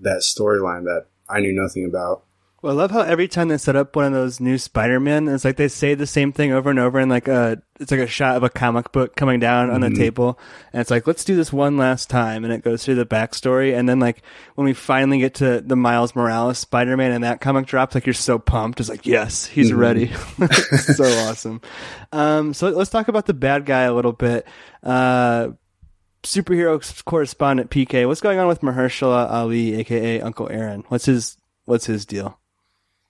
that 0.00 0.18
storyline 0.18 0.84
that 0.84 1.06
I 1.28 1.40
knew 1.40 1.52
nothing 1.52 1.86
about. 1.86 2.23
Well, 2.64 2.72
I 2.72 2.76
love 2.76 2.92
how 2.92 3.02
every 3.02 3.28
time 3.28 3.48
they 3.48 3.58
set 3.58 3.76
up 3.76 3.94
one 3.94 4.06
of 4.06 4.14
those 4.14 4.40
new 4.40 4.56
Spider-Man, 4.56 5.28
it's 5.28 5.44
like 5.44 5.58
they 5.58 5.68
say 5.68 5.92
the 5.92 6.06
same 6.06 6.32
thing 6.32 6.50
over 6.50 6.70
and 6.70 6.78
over, 6.78 6.98
and 6.98 7.10
like 7.10 7.28
a 7.28 7.60
it's 7.78 7.90
like 7.90 8.00
a 8.00 8.06
shot 8.06 8.38
of 8.38 8.42
a 8.42 8.48
comic 8.48 8.90
book 8.90 9.16
coming 9.16 9.38
down 9.38 9.68
on 9.68 9.82
the 9.82 9.90
table, 9.90 10.38
and 10.72 10.80
it's 10.80 10.90
like 10.90 11.06
let's 11.06 11.26
do 11.26 11.36
this 11.36 11.52
one 11.52 11.76
last 11.76 12.08
time, 12.08 12.42
and 12.42 12.50
it 12.54 12.64
goes 12.64 12.82
through 12.82 12.94
the 12.94 13.04
backstory, 13.04 13.78
and 13.78 13.86
then 13.86 14.00
like 14.00 14.22
when 14.54 14.64
we 14.64 14.72
finally 14.72 15.18
get 15.18 15.34
to 15.34 15.60
the 15.60 15.76
Miles 15.76 16.16
Morales 16.16 16.58
Spider-Man 16.58 17.12
and 17.12 17.22
that 17.22 17.42
comic 17.42 17.66
drops, 17.66 17.94
like 17.94 18.06
you're 18.06 18.14
so 18.14 18.38
pumped, 18.38 18.80
it's 18.80 18.88
like 18.88 19.04
yes, 19.04 19.44
he's 19.44 19.70
ready, 19.70 20.10
so 20.78 21.04
awesome. 21.28 21.60
Um, 22.12 22.54
so 22.54 22.70
let's 22.70 22.88
talk 22.88 23.08
about 23.08 23.26
the 23.26 23.34
bad 23.34 23.66
guy 23.66 23.82
a 23.82 23.92
little 23.92 24.12
bit. 24.12 24.46
Uh, 24.82 25.48
superhero 26.22 27.04
correspondent 27.04 27.70
PK, 27.70 28.08
what's 28.08 28.22
going 28.22 28.38
on 28.38 28.48
with 28.48 28.62
Mahershala 28.62 29.30
Ali, 29.30 29.74
aka 29.74 30.22
Uncle 30.22 30.48
Aaron? 30.50 30.82
What's 30.88 31.04
his 31.04 31.36
what's 31.66 31.84
his 31.84 32.06
deal? 32.06 32.40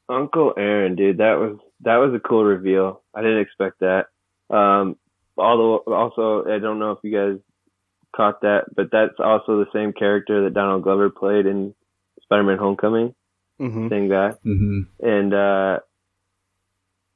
Uncle 0.08 0.52
Aaron, 0.56 0.96
dude, 0.96 1.18
that 1.18 1.38
was 1.38 1.58
that 1.80 1.96
was 1.96 2.14
a 2.14 2.20
cool 2.20 2.44
reveal. 2.44 3.02
I 3.14 3.23
didn't 3.23 3.40
expect 3.40 3.80
that. 3.80 4.06
Um, 4.50 4.96
although 5.37 5.78
also 5.87 6.44
I 6.50 6.58
don't 6.58 6.78
know 6.78 6.92
if 6.92 6.99
you 7.02 7.12
guys 7.12 7.38
caught 8.14 8.42
that, 8.42 8.64
but 8.75 8.90
that's 8.92 9.14
also 9.18 9.58
the 9.64 9.70
same 9.73 9.92
character 9.92 10.44
that 10.44 10.54
Donald 10.54 10.82
Glover 10.82 11.11
played 11.11 11.46
in 11.46 11.75
Spider-Man: 12.23 12.58
Homecoming. 12.58 13.14
hmm 13.58 13.88
Same 13.88 14.08
guy. 14.08 14.30
hmm 14.42 14.82
and 15.00 15.34
uh 15.34 15.78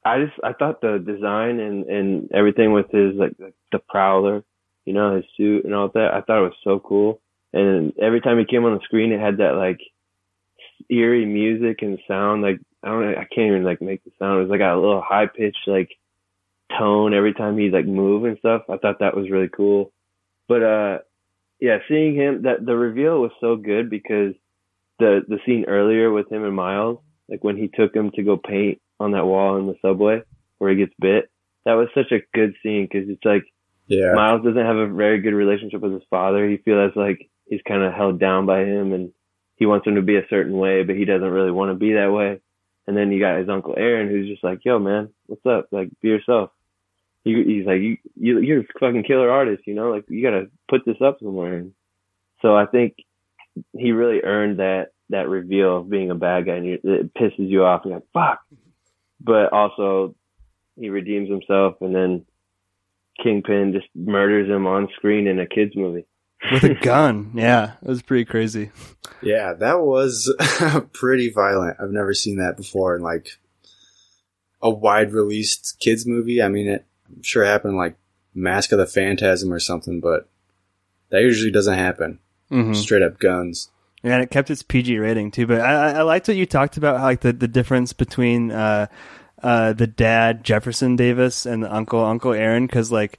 I 0.04 0.24
just 0.24 0.38
I 0.42 0.52
thought 0.54 0.80
the 0.80 0.98
design 1.04 1.60
and 1.60 1.84
and 1.86 2.30
everything 2.32 2.72
with 2.72 2.90
his 2.90 3.14
like 3.16 3.36
the 3.72 3.78
prowler, 3.78 4.44
you 4.86 4.94
know, 4.94 5.16
his 5.16 5.24
suit 5.36 5.64
and 5.64 5.74
all 5.74 5.88
that, 5.88 6.14
I 6.14 6.22
thought 6.22 6.38
it 6.38 6.50
was 6.50 6.64
so 6.64 6.78
cool. 6.80 7.20
And 7.52 7.92
every 8.00 8.20
time 8.20 8.38
he 8.38 8.44
came 8.44 8.64
on 8.64 8.74
the 8.74 8.84
screen, 8.84 9.12
it 9.12 9.20
had 9.20 9.38
that 9.38 9.56
like 9.56 9.80
eerie 10.90 11.26
music 11.26 11.82
and 11.82 11.98
sound. 12.06 12.42
Like 12.42 12.60
I 12.88 12.90
don't 12.92 13.02
know, 13.02 13.18
I 13.18 13.24
can't 13.24 13.48
even 13.48 13.64
like 13.64 13.82
make 13.82 14.02
the 14.02 14.10
sound. 14.18 14.38
It 14.38 14.42
was 14.44 14.50
like 14.50 14.60
a 14.60 14.74
little 14.74 15.02
high 15.02 15.26
pitched 15.26 15.66
like 15.66 15.90
tone 16.78 17.12
every 17.12 17.34
time 17.34 17.58
he 17.58 17.68
like 17.68 17.86
move 17.86 18.24
and 18.24 18.38
stuff. 18.38 18.62
I 18.70 18.78
thought 18.78 19.00
that 19.00 19.14
was 19.14 19.30
really 19.30 19.48
cool. 19.48 19.92
But 20.48 20.62
uh 20.62 20.98
yeah, 21.60 21.78
seeing 21.86 22.14
him 22.14 22.42
that 22.42 22.64
the 22.64 22.74
reveal 22.74 23.20
was 23.20 23.32
so 23.40 23.56
good 23.56 23.90
because 23.90 24.34
the 24.98 25.20
the 25.28 25.38
scene 25.44 25.66
earlier 25.68 26.10
with 26.10 26.32
him 26.32 26.44
and 26.44 26.56
Miles, 26.56 26.98
like 27.28 27.44
when 27.44 27.58
he 27.58 27.68
took 27.68 27.94
him 27.94 28.10
to 28.12 28.22
go 28.22 28.38
paint 28.38 28.80
on 28.98 29.12
that 29.12 29.26
wall 29.26 29.58
in 29.58 29.66
the 29.66 29.76
subway 29.82 30.22
where 30.56 30.70
he 30.70 30.76
gets 30.76 30.94
bit, 30.98 31.30
that 31.66 31.74
was 31.74 31.88
such 31.94 32.10
a 32.10 32.24
good 32.34 32.54
scene 32.62 32.88
because 32.90 33.08
it's 33.10 33.24
like 33.24 33.44
Yeah. 33.86 34.14
Miles 34.14 34.42
doesn't 34.42 34.64
have 34.64 34.76
a 34.76 34.88
very 34.88 35.20
good 35.20 35.34
relationship 35.34 35.82
with 35.82 35.92
his 35.92 36.08
father. 36.08 36.48
He 36.48 36.56
feels 36.56 36.92
like 36.96 37.28
he's 37.48 37.60
kind 37.68 37.82
of 37.82 37.92
held 37.92 38.18
down 38.18 38.46
by 38.46 38.60
him 38.64 38.94
and 38.94 39.12
he 39.56 39.66
wants 39.66 39.86
him 39.86 39.96
to 39.96 40.02
be 40.02 40.16
a 40.16 40.26
certain 40.30 40.56
way, 40.56 40.84
but 40.84 40.96
he 40.96 41.04
doesn't 41.04 41.28
really 41.28 41.50
want 41.50 41.70
to 41.70 41.74
be 41.74 41.92
that 41.92 42.12
way. 42.12 42.40
And 42.88 42.96
then 42.96 43.12
you 43.12 43.20
got 43.20 43.38
his 43.38 43.50
uncle 43.50 43.74
Aaron 43.76 44.08
who's 44.08 44.30
just 44.30 44.42
like, 44.42 44.64
yo, 44.64 44.78
man, 44.78 45.10
what's 45.26 45.44
up? 45.44 45.68
Like, 45.70 45.90
be 46.00 46.08
yourself. 46.08 46.48
He, 47.22 47.34
he's 47.44 47.66
like, 47.66 47.82
you, 47.82 47.98
you, 48.16 48.40
you're 48.40 48.60
a 48.60 48.66
fucking 48.80 49.02
killer 49.02 49.30
artist, 49.30 49.64
you 49.66 49.74
know, 49.74 49.90
like 49.90 50.06
you 50.08 50.22
got 50.22 50.30
to 50.30 50.50
put 50.70 50.86
this 50.86 50.96
up 51.04 51.18
somewhere. 51.22 51.58
And 51.58 51.74
so 52.40 52.56
I 52.56 52.64
think 52.64 52.96
he 53.76 53.92
really 53.92 54.22
earned 54.22 54.60
that, 54.60 54.92
that 55.10 55.28
reveal 55.28 55.76
of 55.76 55.90
being 55.90 56.10
a 56.10 56.14
bad 56.14 56.46
guy 56.46 56.54
and 56.54 56.66
you, 56.66 56.78
it 56.82 57.12
pisses 57.12 57.50
you 57.50 57.66
off. 57.66 57.82
And 57.84 57.90
You're 57.90 57.98
like, 57.98 58.08
fuck. 58.14 58.40
But 59.20 59.52
also 59.52 60.14
he 60.80 60.88
redeems 60.88 61.28
himself 61.28 61.74
and 61.82 61.94
then 61.94 62.24
Kingpin 63.22 63.74
just 63.74 63.88
murders 63.94 64.48
him 64.48 64.66
on 64.66 64.88
screen 64.96 65.26
in 65.26 65.38
a 65.38 65.46
kids 65.46 65.76
movie. 65.76 66.06
With 66.52 66.64
a 66.64 66.74
gun. 66.82 67.32
yeah, 67.34 67.72
it 67.82 67.88
was 67.88 68.02
pretty 68.02 68.24
crazy. 68.24 68.70
Yeah, 69.22 69.52
that 69.54 69.80
was 69.80 70.32
pretty 70.92 71.30
violent. 71.30 71.76
I've 71.80 71.90
never 71.90 72.14
seen 72.14 72.36
that 72.38 72.56
before 72.56 72.94
in 72.96 73.02
like 73.02 73.38
a 74.62 74.70
wide 74.70 75.12
released 75.12 75.76
kids 75.80 76.06
movie. 76.06 76.42
I 76.42 76.48
mean, 76.48 76.68
it, 76.68 76.84
I'm 77.14 77.22
sure 77.22 77.42
it 77.42 77.48
happened 77.48 77.76
like 77.76 77.96
Mask 78.34 78.72
of 78.72 78.78
the 78.78 78.86
Phantasm 78.86 79.52
or 79.52 79.58
something, 79.60 80.00
but 80.00 80.28
that 81.10 81.22
usually 81.22 81.50
doesn't 81.50 81.74
happen. 81.78 82.18
hmm 82.48 82.72
Straight 82.74 83.02
up 83.02 83.18
guns. 83.18 83.70
Yeah, 84.04 84.14
and 84.14 84.22
it 84.22 84.30
kept 84.30 84.50
its 84.50 84.62
PG 84.62 84.96
rating 84.98 85.32
too. 85.32 85.46
But 85.46 85.60
I, 85.60 85.72
I 85.72 85.90
I 85.98 86.02
liked 86.02 86.28
what 86.28 86.36
you 86.36 86.46
talked 86.46 86.76
about, 86.76 86.98
how, 86.98 87.04
like 87.04 87.20
the, 87.20 87.32
the 87.32 87.48
difference 87.48 87.92
between 87.92 88.52
uh, 88.52 88.86
uh, 89.42 89.72
the 89.72 89.88
dad 89.88 90.44
Jefferson 90.44 90.94
Davis 90.94 91.46
and 91.46 91.64
the 91.64 91.74
uncle 91.74 92.04
Uncle 92.04 92.32
Aaron, 92.32 92.66
because 92.66 92.92
like. 92.92 93.18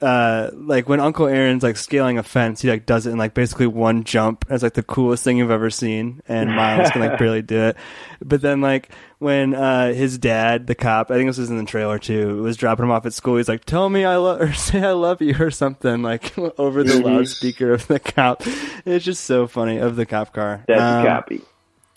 Uh, 0.00 0.50
like 0.54 0.88
when 0.88 1.00
Uncle 1.00 1.26
Aaron's 1.26 1.64
like 1.64 1.76
scaling 1.76 2.18
a 2.18 2.22
fence, 2.22 2.62
he 2.62 2.70
like 2.70 2.86
does 2.86 3.04
it 3.04 3.10
in 3.10 3.18
like 3.18 3.34
basically 3.34 3.66
one 3.66 4.04
jump 4.04 4.44
as 4.48 4.62
like 4.62 4.74
the 4.74 4.82
coolest 4.84 5.24
thing 5.24 5.38
you've 5.38 5.50
ever 5.50 5.70
seen, 5.70 6.22
and 6.28 6.50
Miles 6.54 6.90
can 6.90 7.00
like 7.00 7.18
barely 7.18 7.42
do 7.42 7.56
it. 7.62 7.76
But 8.24 8.40
then 8.40 8.60
like 8.60 8.90
when 9.18 9.54
uh 9.54 9.92
his 9.92 10.16
dad, 10.16 10.68
the 10.68 10.76
cop, 10.76 11.10
I 11.10 11.14
think 11.14 11.28
this 11.28 11.38
was 11.38 11.50
in 11.50 11.58
the 11.58 11.64
trailer 11.64 11.98
too, 11.98 12.42
was 12.42 12.56
dropping 12.56 12.84
him 12.84 12.92
off 12.92 13.06
at 13.06 13.12
school, 13.12 13.38
he's 13.38 13.48
like, 13.48 13.64
"Tell 13.64 13.88
me 13.88 14.04
I 14.04 14.16
love 14.16 14.40
or 14.42 14.52
say 14.52 14.80
I 14.84 14.92
love 14.92 15.20
you" 15.20 15.34
or 15.40 15.50
something 15.50 16.00
like 16.02 16.38
over 16.58 16.84
the 16.84 17.00
loudspeaker 17.02 17.72
of 17.72 17.88
the 17.88 17.98
cop. 17.98 18.42
It's 18.86 19.04
just 19.04 19.24
so 19.24 19.48
funny 19.48 19.78
of 19.78 19.96
the 19.96 20.06
cop 20.06 20.32
car. 20.32 20.62
That's 20.68 20.80
Um, 20.80 21.06
copy. 21.06 21.40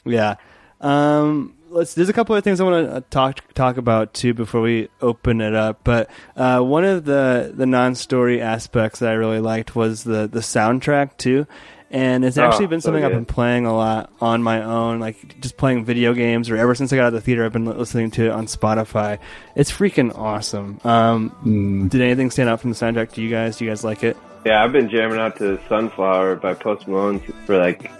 yeah. 0.05 0.36
Um, 0.79 1.53
let's. 1.72 1.94
There's 1.96 2.10
a 2.10 2.13
couple 2.13 2.36
of 2.36 2.44
things 2.44 2.60
I 2.60 2.63
want 2.66 2.88
to 2.94 3.01
talk 3.10 3.40
talk 3.54 3.78
about 3.78 4.13
too 4.13 4.34
before 4.34 4.62
we 4.62 4.90
open 5.01 5.42
it 5.42 5.56
up. 5.56 5.80
But 5.84 6.10
uh, 6.36 6.60
one 6.60 6.84
of 6.86 7.06
the 7.06 7.51
the 7.56 7.66
non-story 7.66 8.42
aspects 8.42 9.00
that 9.00 9.10
I 9.10 9.13
really 9.13 9.40
liked 9.40 9.75
was 9.75 10.04
the 10.04 10.28
the 10.28 10.40
soundtrack 10.42 11.18
too. 11.18 11.48
And 11.94 12.24
it's 12.24 12.38
actually 12.38 12.66
Oh, 12.66 12.70
been 12.70 12.80
so 12.80 12.86
something 12.86 13.04
I've 13.04 13.12
been 13.12 13.25
playing 13.25 13.66
a 13.66 13.75
lot 13.75 14.13
on 14.22 14.42
my 14.42 14.63
own, 14.63 15.01
like 15.01 15.42
just 15.42 15.58
playing 15.58 15.84
video 15.84 16.13
games, 16.13 16.50
or 16.50 16.56
ever 16.56 16.74
since 16.74 16.94
I 16.94 16.96
got 16.96 17.01
out 17.01 17.08
of 17.08 17.13
the 17.16 17.20
theater, 17.22 17.44
I've 17.44 17.51
been 17.51 17.66
listening 17.66 18.12
to 18.12 18.28
it 18.28 18.32
on 18.32 18.46
Spotify. 18.46 19.20
It's 19.58 19.70
freaking 19.70 20.18
awesome. 20.18 20.80
Um, 20.86 21.32
Mm. 21.44 21.90
did 21.90 22.00
anything 22.00 22.32
stand 22.32 22.48
out 22.48 22.62
from 22.62 22.70
the 22.70 22.78
soundtrack 22.78 23.12
to 23.16 23.22
you 23.22 23.30
guys? 23.30 23.58
Do 23.58 23.66
you 23.66 23.72
guys 23.72 23.84
like 23.84 24.06
it? 24.06 24.16
Yeah, 24.46 24.63
I've 24.63 24.72
been 24.72 24.90
jamming 24.90 25.20
out 25.20 25.36
to 25.40 25.60
Sunflower 25.68 26.38
by 26.38 26.54
Post 26.54 26.88
Malone 26.88 27.20
for 27.46 27.58
like 27.58 27.92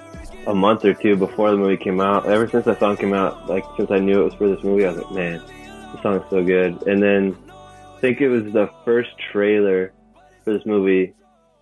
a 0.48 0.56
month 0.56 0.84
or 0.86 0.94
two 0.94 1.16
before 1.16 1.52
the 1.52 1.58
movie 1.58 1.78
came 1.78 2.02
out. 2.02 2.26
Ever 2.26 2.48
since 2.48 2.66
that 2.66 2.80
song 2.80 2.98
came 2.98 3.14
out, 3.14 3.48
like 3.48 3.64
since 3.78 3.92
I 3.92 4.00
knew 4.00 4.22
it 4.22 4.26
was 4.26 4.34
for 4.34 4.50
this 4.50 4.64
movie, 4.64 4.86
I 4.86 4.92
was 4.92 5.04
like, 5.04 5.12
man, 5.12 5.42
this 5.94 6.02
song's 6.02 6.24
so 6.30 6.44
good. 6.44 6.88
And 6.88 7.02
then 7.02 7.38
I 7.50 8.00
think 8.00 8.22
it 8.22 8.30
was 8.30 8.52
the 8.52 8.70
first 8.84 9.10
trailer 9.32 9.94
for 10.44 10.54
this 10.54 10.66
movie. 10.66 11.14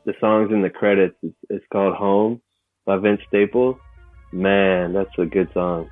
The 0.05 0.13
song's 0.19 0.51
in 0.51 0.61
the 0.61 0.69
credits. 0.69 1.15
It's, 1.21 1.35
it's 1.49 1.65
called 1.71 1.95
Home 1.95 2.41
by 2.85 2.97
Vince 2.97 3.21
Staples. 3.27 3.77
Man, 4.31 4.93
that's 4.93 5.09
a 5.17 5.25
good 5.25 5.51
song. 5.53 5.89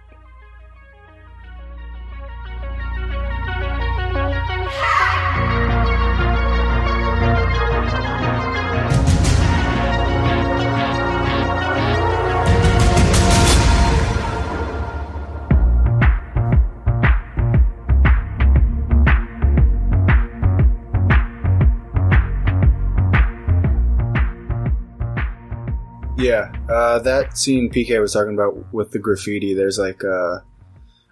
Uh, 26.69 26.99
that 26.99 27.37
scene 27.37 27.69
PK 27.69 27.99
was 28.01 28.13
talking 28.13 28.33
about 28.33 28.73
with 28.73 28.91
the 28.91 28.99
graffiti. 28.99 29.53
There's 29.53 29.79
like 29.79 30.03
uh, 30.03 30.39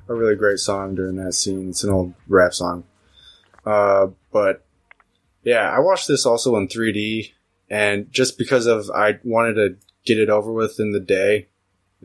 a 0.07 0.13
really 0.13 0.35
great 0.35 0.59
song 0.59 0.95
during 0.95 1.15
that 1.17 1.33
scene. 1.33 1.69
It's 1.69 1.83
an 1.83 1.91
old 1.91 2.13
rap 2.27 2.53
song. 2.53 2.83
Uh, 3.65 4.07
but 4.31 4.65
yeah, 5.43 5.69
I 5.69 5.79
watched 5.79 6.07
this 6.07 6.25
also 6.25 6.55
in 6.57 6.67
3D, 6.67 7.31
and 7.69 8.11
just 8.11 8.37
because 8.37 8.65
of 8.65 8.89
I 8.91 9.19
wanted 9.23 9.53
to 9.55 9.77
get 10.05 10.19
it 10.19 10.29
over 10.29 10.51
with 10.51 10.79
in 10.79 10.91
the 10.91 10.99
day, 10.99 11.47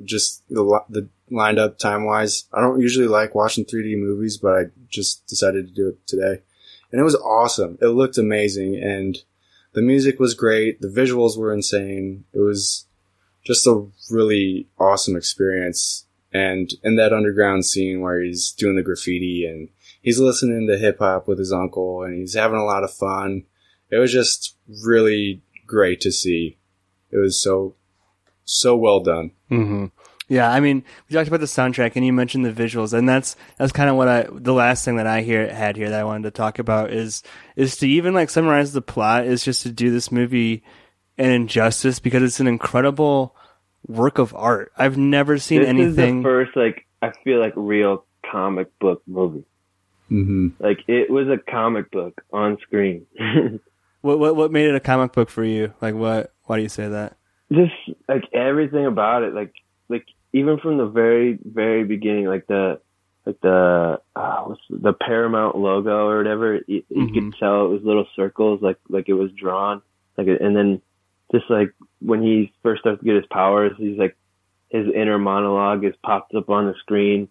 just 0.05 0.43
the 0.49 0.83
the 0.89 1.09
lined 1.31 1.59
up 1.59 1.79
time 1.79 2.05
wise. 2.05 2.45
I 2.53 2.61
don't 2.61 2.81
usually 2.81 3.09
like 3.09 3.35
watching 3.35 3.65
3D 3.65 3.99
movies, 3.99 4.37
but 4.37 4.57
I 4.57 4.63
just 4.89 5.27
decided 5.27 5.69
to 5.69 5.75
do 5.75 5.89
it 5.89 6.07
today, 6.07 6.43
and 6.93 7.01
it 7.01 7.05
was 7.05 7.17
awesome. 7.17 7.79
It 7.81 7.89
looked 7.89 8.17
amazing, 8.17 8.77
and 8.77 9.19
the 9.73 9.83
music 9.83 10.19
was 10.19 10.35
great. 10.35 10.81
The 10.81 10.89
visuals 10.89 11.37
were 11.37 11.53
insane. 11.53 12.25
It 12.33 12.41
was 12.41 12.87
just 13.45 13.67
a 13.67 13.87
really 14.11 14.69
awesome 14.79 15.17
experience. 15.17 16.07
And 16.33 16.73
in 16.85 16.97
that 16.97 17.13
underground 17.13 17.67
scene 17.67 18.01
where 18.01 18.23
he's 18.23 18.53
doing 18.53 18.77
the 18.77 18.83
graffiti 18.83 19.45
and 19.45 19.69
he's 20.01 20.21
listening 20.21 20.69
to 20.69 20.79
hip 20.79 20.99
hop 20.99 21.27
with 21.27 21.39
his 21.39 21.53
uncle 21.53 22.03
and 22.03 22.19
he's 22.21 22.35
having 22.35 22.59
a 22.59 22.65
lot 22.65 22.85
of 22.85 22.93
fun. 22.93 23.45
It 23.91 23.97
was 23.97 24.13
just 24.13 24.57
really 24.85 25.43
great 25.67 26.01
to 26.03 26.13
see. 26.13 26.59
It 27.11 27.17
was 27.17 27.43
so, 27.43 27.75
so 28.45 28.77
well 28.77 29.01
done. 29.01 29.33
Mm-hmm. 29.51 29.87
Yeah, 30.31 30.49
I 30.49 30.61
mean, 30.61 30.85
we 31.09 31.15
talked 31.15 31.27
about 31.27 31.41
the 31.41 31.47
soundtrack, 31.47 31.97
and 31.97 32.07
you 32.07 32.13
mentioned 32.13 32.45
the 32.45 32.53
visuals, 32.53 32.93
and 32.97 33.09
that's 33.09 33.35
that's 33.59 33.73
kind 33.73 33.91
of 33.91 33.97
what 33.97 34.07
I 34.07 34.29
the 34.31 34.53
last 34.53 34.85
thing 34.85 34.95
that 34.99 35.09
I 35.09 35.23
hear 35.23 35.53
had 35.53 35.75
here 35.75 35.91
that 35.91 35.99
I 35.99 36.05
wanted 36.05 36.23
to 36.23 36.31
talk 36.31 36.61
about 36.61 36.93
is 36.93 37.25
is 37.57 37.77
to 37.79 37.89
even 37.89 38.15
like 38.15 38.31
summarize 38.31 38.73
the 38.73 38.81
plot 38.81 39.27
is 39.27 39.43
just 39.43 39.65
to 39.65 39.73
do 39.73 39.91
this 39.91 40.13
movie 40.13 40.63
an 41.19 41.31
injustice 41.31 41.99
because 41.99 42.23
it's 42.23 42.41
an 42.41 42.47
incredible 42.47 43.35
work 43.87 44.19
of 44.19 44.35
art. 44.35 44.73
I've 44.77 44.97
never 44.99 45.39
seen 45.39 45.61
this 45.61 45.69
anything. 45.69 46.19
is 46.19 46.23
the 46.23 46.29
first 46.29 46.57
like 46.57 46.87
I 47.03 47.13
feel 47.25 47.41
like 47.41 47.53
real 47.57 48.05
comic 48.31 48.77
book 48.79 49.03
movie. 49.07 49.45
hmm 50.09 50.49
Like 50.59 50.81
it 50.89 51.11
was 51.11 51.29
a 51.29 51.39
comic 51.51 51.91
book 51.91 52.21
on 52.33 52.59
screen. 52.63 53.07
What 54.03 54.19
what 54.19 54.35
what 54.35 54.51
made 54.51 54.67
it 54.67 54.75
a 54.75 54.81
comic 54.81 55.13
book 55.13 55.29
for 55.29 55.45
you? 55.45 55.75
Like 55.83 55.95
what? 55.95 56.33
Why 56.45 56.57
do 56.57 56.63
you 56.63 56.71
say 56.71 56.89
that? 56.89 57.19
Just 57.53 57.73
like 58.09 58.25
everything 58.33 58.87
about 58.87 59.25
it, 59.25 59.35
like 59.35 59.53
like 59.91 60.07
even 60.33 60.59
from 60.59 60.79
the 60.79 60.87
very 60.87 61.39
very 61.45 61.85
beginning, 61.85 62.25
like 62.25 62.47
the 62.47 62.81
like 63.27 63.39
the 63.43 64.01
uh, 64.17 64.43
what's 64.45 64.63
the, 64.71 64.79
the 64.79 64.93
Paramount 64.95 65.59
logo 65.59 66.07
or 66.09 66.17
whatever, 66.17 66.61
you, 66.67 66.83
you 66.89 67.09
Mhm. 67.09 67.13
could 67.13 67.35
tell 67.39 67.67
it 67.67 67.69
was 67.69 67.83
little 67.85 68.07
circles, 68.17 68.63
like 68.63 68.79
like 68.89 69.11
it 69.11 69.13
was 69.13 69.33
drawn, 69.33 69.83
like 70.17 70.29
and 70.29 70.57
then 70.57 70.81
just 71.33 71.45
like 71.51 71.71
when 72.01 72.23
he 72.23 72.53
first 72.63 72.81
starts 72.81 73.01
to 73.01 73.05
get 73.05 73.17
his 73.17 73.27
powers, 73.31 73.73
he's 73.79 73.99
like 73.99 74.17
his 74.71 74.87
inner 74.95 75.19
monologue 75.19 75.85
is 75.85 75.95
popped 76.05 76.35
up 76.35 76.49
on 76.49 76.67
the 76.67 76.75
screen, 76.81 77.29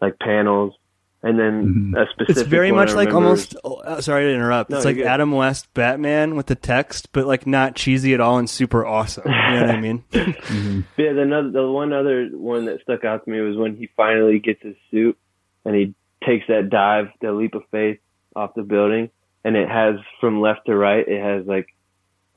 like 0.00 0.18
panels, 0.18 0.74
and 1.22 1.38
then 1.38 1.92
Mhm. 1.92 1.96
a 2.02 2.06
specific. 2.10 2.36
It's 2.36 2.42
very 2.48 2.70
one 2.70 2.84
much 2.86 2.94
like 2.94 3.12
almost. 3.14 3.56
oh, 3.64 3.76
uh, 3.76 4.00
sorry 4.00 4.24
to 4.26 4.34
interrupt. 4.34 4.70
No, 4.70 4.76
it's 4.76 4.84
like 4.84 4.96
good. 4.96 5.06
Adam 5.06 5.32
West 5.32 5.72
Batman 5.74 6.36
with 6.36 6.46
the 6.46 6.54
text, 6.54 7.12
but 7.12 7.26
like 7.26 7.46
not 7.46 7.74
cheesy 7.74 8.12
at 8.14 8.20
all 8.20 8.38
and 8.38 8.48
super 8.48 8.84
awesome. 8.86 9.24
You 9.26 9.30
know 9.32 9.60
what 9.66 9.70
I 9.70 9.80
mean? 9.80 9.98
hmm 10.12 10.80
Yeah, 10.98 11.12
the 11.14 11.22
another 11.22 11.50
the 11.50 11.70
one 11.70 11.92
other 11.92 12.28
one 12.32 12.66
that 12.66 12.80
stuck 12.82 13.04
out 13.04 13.24
to 13.24 13.30
me 13.30 13.40
was 13.40 13.56
when 13.56 13.76
he 13.76 13.88
finally 13.96 14.38
gets 14.38 14.62
his 14.62 14.76
suit 14.90 15.16
and 15.64 15.74
he 15.74 15.94
takes 16.24 16.46
that 16.48 16.68
dive, 16.70 17.08
the 17.20 17.32
leap 17.32 17.54
of 17.54 17.62
faith 17.70 17.98
off 18.34 18.54
the 18.54 18.62
building, 18.62 19.08
and 19.44 19.56
it 19.56 19.68
has 19.68 19.96
from 20.20 20.40
left 20.42 20.66
to 20.66 20.76
right, 20.76 21.06
it 21.08 21.22
has 21.22 21.46
like 21.46 21.68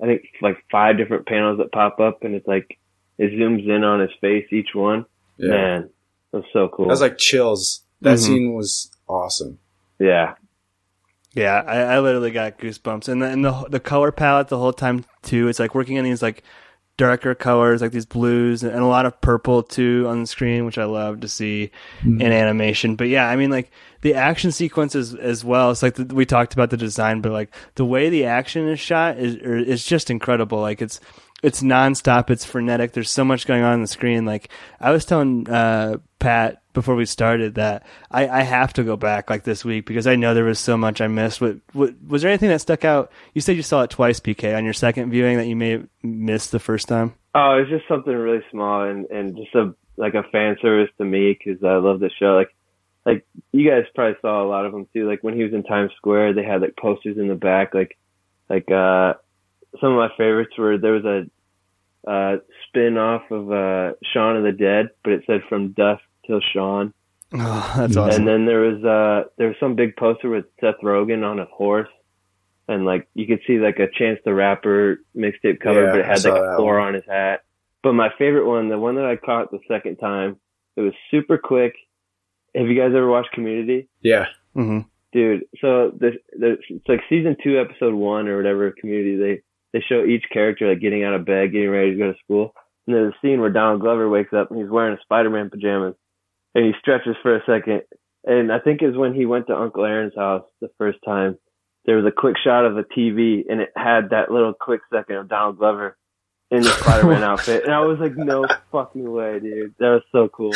I 0.02 0.06
think 0.06 0.22
like 0.42 0.58
five 0.72 0.98
different 0.98 1.26
panels 1.28 1.58
that 1.58 1.72
pop 1.72 2.00
up, 2.00 2.24
and 2.24 2.36
it's 2.36 2.48
like 2.48 2.78
it 3.18 3.32
zooms 3.32 3.68
in 3.68 3.84
on 3.84 4.00
his 4.00 4.12
face 4.22 4.48
each 4.52 4.70
one. 4.74 5.06
Yeah. 5.38 5.50
Man, 5.52 5.90
that 6.32 6.38
was 6.40 6.46
so 6.54 6.70
cool. 6.70 6.86
That 6.86 6.92
was 6.92 7.02
like 7.02 7.18
chills. 7.18 7.84
That 8.02 8.18
Mhm. 8.18 8.20
scene 8.26 8.54
was 8.54 8.92
awesome. 9.10 9.60
yeah, 10.00 10.36
Yeah, 11.34 11.62
I, 11.68 11.96
I 11.96 12.00
literally 12.00 12.32
got 12.32 12.58
goosebumps, 12.58 13.08
and 13.10 13.22
the, 13.22 13.28
and 13.28 13.44
the 13.44 13.52
the 13.70 13.80
color 13.80 14.12
palette 14.12 14.48
the 14.48 14.58
whole 14.58 14.72
time 14.74 15.04
too. 15.22 15.48
It's 15.50 15.60
like 15.60 15.76
working 15.76 15.98
in 15.98 16.06
these 16.06 16.22
like 16.22 16.44
darker 17.00 17.34
colors, 17.34 17.82
like 17.82 17.94
these 17.94 18.06
blues, 18.06 18.62
and 18.62 18.76
a 18.76 18.86
lot 18.86 19.08
of 19.08 19.20
purple 19.22 19.64
too 19.64 20.06
on 20.08 20.20
the 20.20 20.28
screen, 20.28 20.66
which 20.66 20.78
I 20.78 20.84
love 20.84 21.22
to 21.22 21.28
see 21.30 21.72
in 22.04 22.22
animation. 22.22 22.96
But 22.96 23.08
yeah, 23.08 23.28
I 23.28 23.38
mean, 23.38 23.50
like 23.50 23.72
the 24.02 24.14
action 24.14 24.52
sequences 24.52 25.16
as 25.16 25.44
well. 25.44 25.72
It's 25.72 25.82
like 25.82 25.96
the, 25.96 26.14
we 26.14 26.26
talked 26.26 26.54
about 26.54 26.70
the 26.70 26.78
design, 26.78 27.22
but 27.22 27.32
like 27.32 27.56
the 27.76 27.86
way 27.86 28.10
the 28.10 28.26
action 28.26 28.68
is 28.68 28.80
shot 28.80 29.18
is 29.18 29.36
is 29.36 29.86
just 29.86 30.12
incredible. 30.12 30.60
Like 30.60 30.82
it's 30.82 31.00
it's 31.42 31.64
nonstop. 31.64 32.30
It's 32.30 32.46
frenetic. 32.46 32.92
There's 32.92 33.10
so 33.10 33.24
much 33.24 33.48
going 33.48 33.64
on 33.64 33.74
on 33.74 33.82
the 33.82 33.88
screen. 33.88 34.26
Like 34.26 34.50
I 34.80 34.92
was 34.92 35.06
telling 35.06 35.50
uh, 35.50 35.98
Pat 36.20 36.62
before 36.80 36.96
we 36.96 37.06
started 37.06 37.56
that 37.56 37.86
I, 38.10 38.30
I 38.30 38.42
have 38.44 38.72
to 38.74 38.86
go 38.86 38.96
back 38.96 39.30
like 39.30 39.44
this 39.44 39.66
week 39.66 39.86
because 39.86 40.08
I 40.08 40.16
know 40.16 40.34
there 40.34 40.46
was 40.46 40.60
so 40.60 40.78
much 40.78 41.02
I 41.02 41.08
missed. 41.08 41.42
What, 41.42 41.58
what 41.74 41.94
was 42.08 42.22
there 42.22 42.32
anything 42.32 42.48
that 42.48 42.62
stuck 42.62 42.86
out? 42.86 43.12
You 43.34 43.42
said 43.42 43.58
you 43.58 43.64
saw 43.64 43.82
it 43.82 43.90
twice, 43.90 44.22
PK, 44.22 44.56
on 44.56 44.64
your 44.64 44.72
second 44.74 45.12
viewing 45.12 45.36
that 45.36 45.48
you 45.48 45.58
may 45.58 45.72
have 45.72 45.88
missed 46.04 46.54
the 46.54 46.60
first 46.60 46.88
time. 46.88 47.16
Oh, 47.36 47.58
it's 47.60 47.70
just 47.70 47.86
something 47.90 48.16
really 48.16 48.42
small 48.50 48.84
and 48.84 49.06
and 49.08 49.36
just 49.36 49.54
a 49.56 49.76
like 49.98 50.14
a 50.14 50.24
fan 50.32 50.56
service 50.62 50.90
to 51.00 51.04
me 51.04 51.38
because 51.38 51.62
I 51.62 51.76
love 51.76 52.00
the 52.00 52.10
show. 52.18 52.38
Like 52.38 52.56
like 53.06 53.26
you 53.52 53.70
guys 53.70 53.84
probably 53.94 54.16
saw 54.22 54.42
a 54.42 54.48
lot 54.48 54.66
of 54.66 54.72
them 54.72 54.88
too. 54.94 55.06
Like 55.06 55.22
when 55.22 55.36
he 55.36 55.44
was 55.44 55.54
in 55.54 55.64
Times 55.64 55.92
Square, 55.98 56.36
they 56.36 56.46
had 56.46 56.62
like 56.62 56.78
posters 56.78 57.18
in 57.18 57.28
the 57.28 57.36
back. 57.36 57.74
Like 57.74 57.98
like 58.50 58.72
uh 58.72 59.16
some 59.82 59.92
of 59.92 59.98
my 59.98 60.10
favorites 60.18 60.58
were 60.58 60.78
there 60.78 60.94
was 60.94 61.04
a 61.04 62.10
uh 62.10 62.38
spin 62.68 62.98
off 62.98 63.30
of 63.32 63.52
uh 63.52 63.96
Shaun 64.14 64.38
of 64.38 64.44
the 64.44 64.54
Dead, 64.54 64.92
but 65.04 65.12
it 65.12 65.24
said 65.28 65.42
from 65.50 65.74
dusk 65.74 66.04
till 66.30 66.40
Shaun. 66.54 66.94
Oh, 67.34 67.74
that's 67.78 67.98
awesome. 67.98 68.22
And 68.22 68.28
then 68.28 68.46
there 68.46 68.62
was 68.62 68.84
uh 68.84 69.30
there 69.38 69.48
was 69.50 69.58
some 69.60 69.76
big 69.76 69.96
poster 69.98 70.30
with 70.30 70.46
Seth 70.62 70.76
Rogen 70.84 71.30
on 71.30 71.40
a 71.40 71.46
horse. 71.46 71.90
And 72.68 72.86
like 72.86 73.08
you 73.16 73.28
could 73.28 73.42
see 73.46 73.58
like 73.60 73.80
a 73.80 73.88
Chance 73.92 74.20
the 74.26 74.34
Rapper 74.34 75.02
mixtape 75.16 75.60
cover, 75.60 75.86
Yeah, 75.86 75.92
but 75.92 76.00
it 76.00 76.06
had 76.06 76.20
saw 76.20 76.30
like 76.34 76.42
a 76.42 76.58
four 76.58 76.78
one. 76.78 76.88
on 76.88 76.94
his 76.94 77.04
hat. 77.08 77.42
But 77.84 77.94
my 77.94 78.10
favorite 78.18 78.46
one, 78.48 78.70
the 78.70 78.78
one 78.78 78.96
that 78.96 79.06
I 79.06 79.16
caught 79.16 79.52
the 79.52 79.60
second 79.68 79.98
time, 79.98 80.38
it 80.76 80.82
was 80.82 80.94
super 81.12 81.38
quick. 81.38 81.74
Have 82.56 82.68
you 82.68 82.76
guys 82.76 82.88
ever 82.96 83.08
watched 83.10 83.32
Community? 83.32 83.88
Yeah. 84.02 84.26
hmm 84.54 84.80
Dude, 85.12 85.46
so 85.60 85.92
this, 86.00 86.14
this 86.38 86.58
it's 86.70 86.88
like 86.88 87.02
season 87.10 87.36
two, 87.44 87.60
episode 87.60 87.96
one 87.96 88.28
or 88.28 88.38
whatever 88.38 88.70
Community. 88.72 89.16
They 89.18 89.42
they 89.74 89.84
show 89.88 90.04
each 90.06 90.26
character 90.32 90.68
like 90.70 90.82
getting 90.82 91.04
out 91.04 91.14
of 91.16 91.26
bed, 91.26 91.52
getting 91.52 91.70
ready 91.70 91.92
to 91.92 91.98
go 91.98 92.12
to 92.12 92.18
school. 92.24 92.54
And 92.86 92.96
there's 92.96 93.14
a 93.14 93.18
scene 93.22 93.40
where 93.40 93.50
Donald 93.52 93.82
Glover 93.82 94.08
wakes 94.10 94.34
up 94.34 94.52
and 94.52 94.60
he's 94.60 94.70
wearing 94.70 94.96
a 94.98 95.02
Spider-Man 95.02 95.50
pajamas, 95.52 95.96
and 96.56 96.66
he 96.66 96.72
stretches 96.80 97.16
for 97.22 97.36
a 97.36 97.44
second. 97.46 97.82
And 98.26 98.52
I 98.52 98.60
think 98.60 98.82
it 98.82 98.88
was 98.88 98.98
when 98.98 99.14
he 99.14 99.26
went 99.26 99.48
to 99.48 99.58
Uncle 99.58 99.86
Aaron's 99.86 100.16
house 100.16 100.44
the 100.62 100.70
first 100.78 101.00
time. 101.06 101.38
There 101.86 101.96
was 101.96 102.06
a 102.06 102.12
quick 102.12 102.36
shot 102.44 102.66
of 102.66 102.76
the 102.76 102.84
TV, 102.84 103.44
and 103.50 103.62
it 103.62 103.70
had 103.76 104.10
that 104.12 104.30
little 104.30 104.54
quick 104.54 104.82
second 104.94 105.16
of 105.16 105.30
Donald 105.30 105.58
Glover 105.58 105.98
in 106.52 106.62
the 106.62 106.70
Spider-Man 106.70 107.24
outfit, 107.24 107.64
and 107.64 107.74
I 107.74 107.82
was 107.82 108.00
like, 108.00 108.18
"No 108.18 108.46
fucking 108.72 109.10
way, 109.10 109.40
dude! 109.40 109.74
That 109.80 109.90
was 109.90 110.04
so 110.12 110.28
cool." 110.28 110.54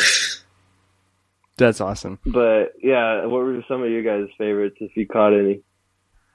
That's 1.56 1.80
awesome. 1.80 2.18
But 2.26 2.74
yeah, 2.82 3.24
what 3.26 3.44
were 3.44 3.64
some 3.68 3.82
of 3.82 3.90
your 3.90 4.02
guys' 4.02 4.28
favorites 4.36 4.76
if 4.80 4.96
you 4.96 5.06
caught 5.06 5.32
any 5.32 5.62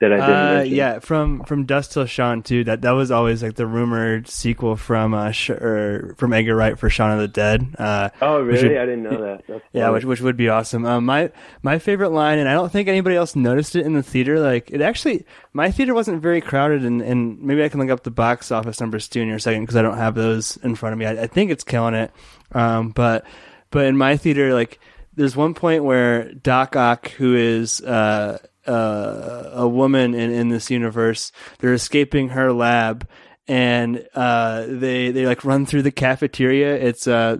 that 0.02 0.14
I 0.14 0.16
didn't 0.18 0.30
Uh, 0.32 0.54
mention? 0.56 0.76
yeah, 0.76 1.00
from 1.00 1.44
from 1.44 1.66
Dusk 1.66 1.92
Till 1.92 2.06
Shaun 2.06 2.42
too. 2.42 2.64
That 2.64 2.82
that 2.84 2.92
was 2.92 3.12
always 3.12 3.44
like 3.44 3.56
the 3.56 3.66
rumored 3.68 4.28
sequel 4.28 4.76
from 4.76 5.14
uh 5.14 5.32
Sh- 5.32 5.50
or 5.52 6.16
from 6.18 6.34
Edgar 6.34 6.56
Wright 6.56 6.78
for 6.80 6.90
Shaun 6.90 7.12
of 7.12 7.20
the 7.20 7.28
Dead. 7.28 7.76
Uh, 7.78 8.10
Oh, 8.22 8.40
really? 8.42 8.70
would- 8.70 8.78
I 8.78 8.86
didn't 8.86 9.04
know 9.04 9.22
that. 9.22 9.44
That's 9.48 9.64
Yeah, 9.74 9.84
funny. 9.84 9.94
which 9.96 10.06
which 10.06 10.22
would 10.22 10.38
be 10.38 10.50
awesome. 10.50 10.86
Um, 10.86 11.06
my 11.06 11.32
my 11.64 11.80
favorite 11.80 12.10
line, 12.12 12.40
and 12.40 12.48
I 12.48 12.54
don't 12.54 12.72
think 12.72 12.88
anybody 12.88 13.16
else 13.16 13.36
noticed 13.36 13.76
it 13.76 13.86
in 13.86 13.94
the 13.94 14.04
theater. 14.04 14.40
Like 14.40 14.72
it 14.72 14.82
actually, 14.82 15.26
my 15.54 15.72
theater 15.72 15.94
wasn't 15.94 16.22
very 16.22 16.42
crowded, 16.42 16.86
and, 16.86 17.02
and 17.02 17.42
maybe 17.42 17.64
I 17.64 17.70
can 17.70 17.80
look 17.80 17.90
up 17.90 18.04
the 18.04 18.12
box 18.12 18.52
office 18.52 18.80
numbers 18.80 19.08
too 19.08 19.22
in 19.22 19.30
a 19.32 19.40
second 19.40 19.64
because 19.64 19.76
I 19.76 19.82
don't 19.82 19.98
have 19.98 20.16
those 20.16 20.58
in 20.64 20.76
front 20.76 20.94
of 20.94 21.00
me. 21.00 21.06
I, 21.06 21.24
I 21.24 21.28
think 21.28 21.52
it's 21.52 21.64
killing 21.64 21.94
it. 21.96 22.12
Um, 22.54 22.90
but 22.90 23.26
but 23.72 23.86
in 23.86 23.98
my 23.98 24.18
theater, 24.18 24.54
like 24.54 24.80
there's 25.16 25.36
one 25.36 25.54
point 25.54 25.84
where 25.84 26.32
Doc 26.34 26.76
Ock, 26.78 27.10
who 27.12 27.36
is 27.36 27.82
uh, 27.82 28.38
uh, 28.70 29.50
a 29.54 29.68
woman 29.68 30.14
in, 30.14 30.32
in 30.32 30.50
this 30.50 30.70
universe, 30.70 31.32
they're 31.60 31.74
escaping 31.74 32.30
her 32.30 32.54
lab, 32.54 33.08
and 33.48 34.08
uh, 34.14 34.66
they 34.68 35.12
they 35.12 35.26
like 35.26 35.44
run 35.44 35.66
through 35.66 35.82
the 35.82 35.92
cafeteria. 35.92 36.76
It's 36.76 37.08
uh 37.08 37.40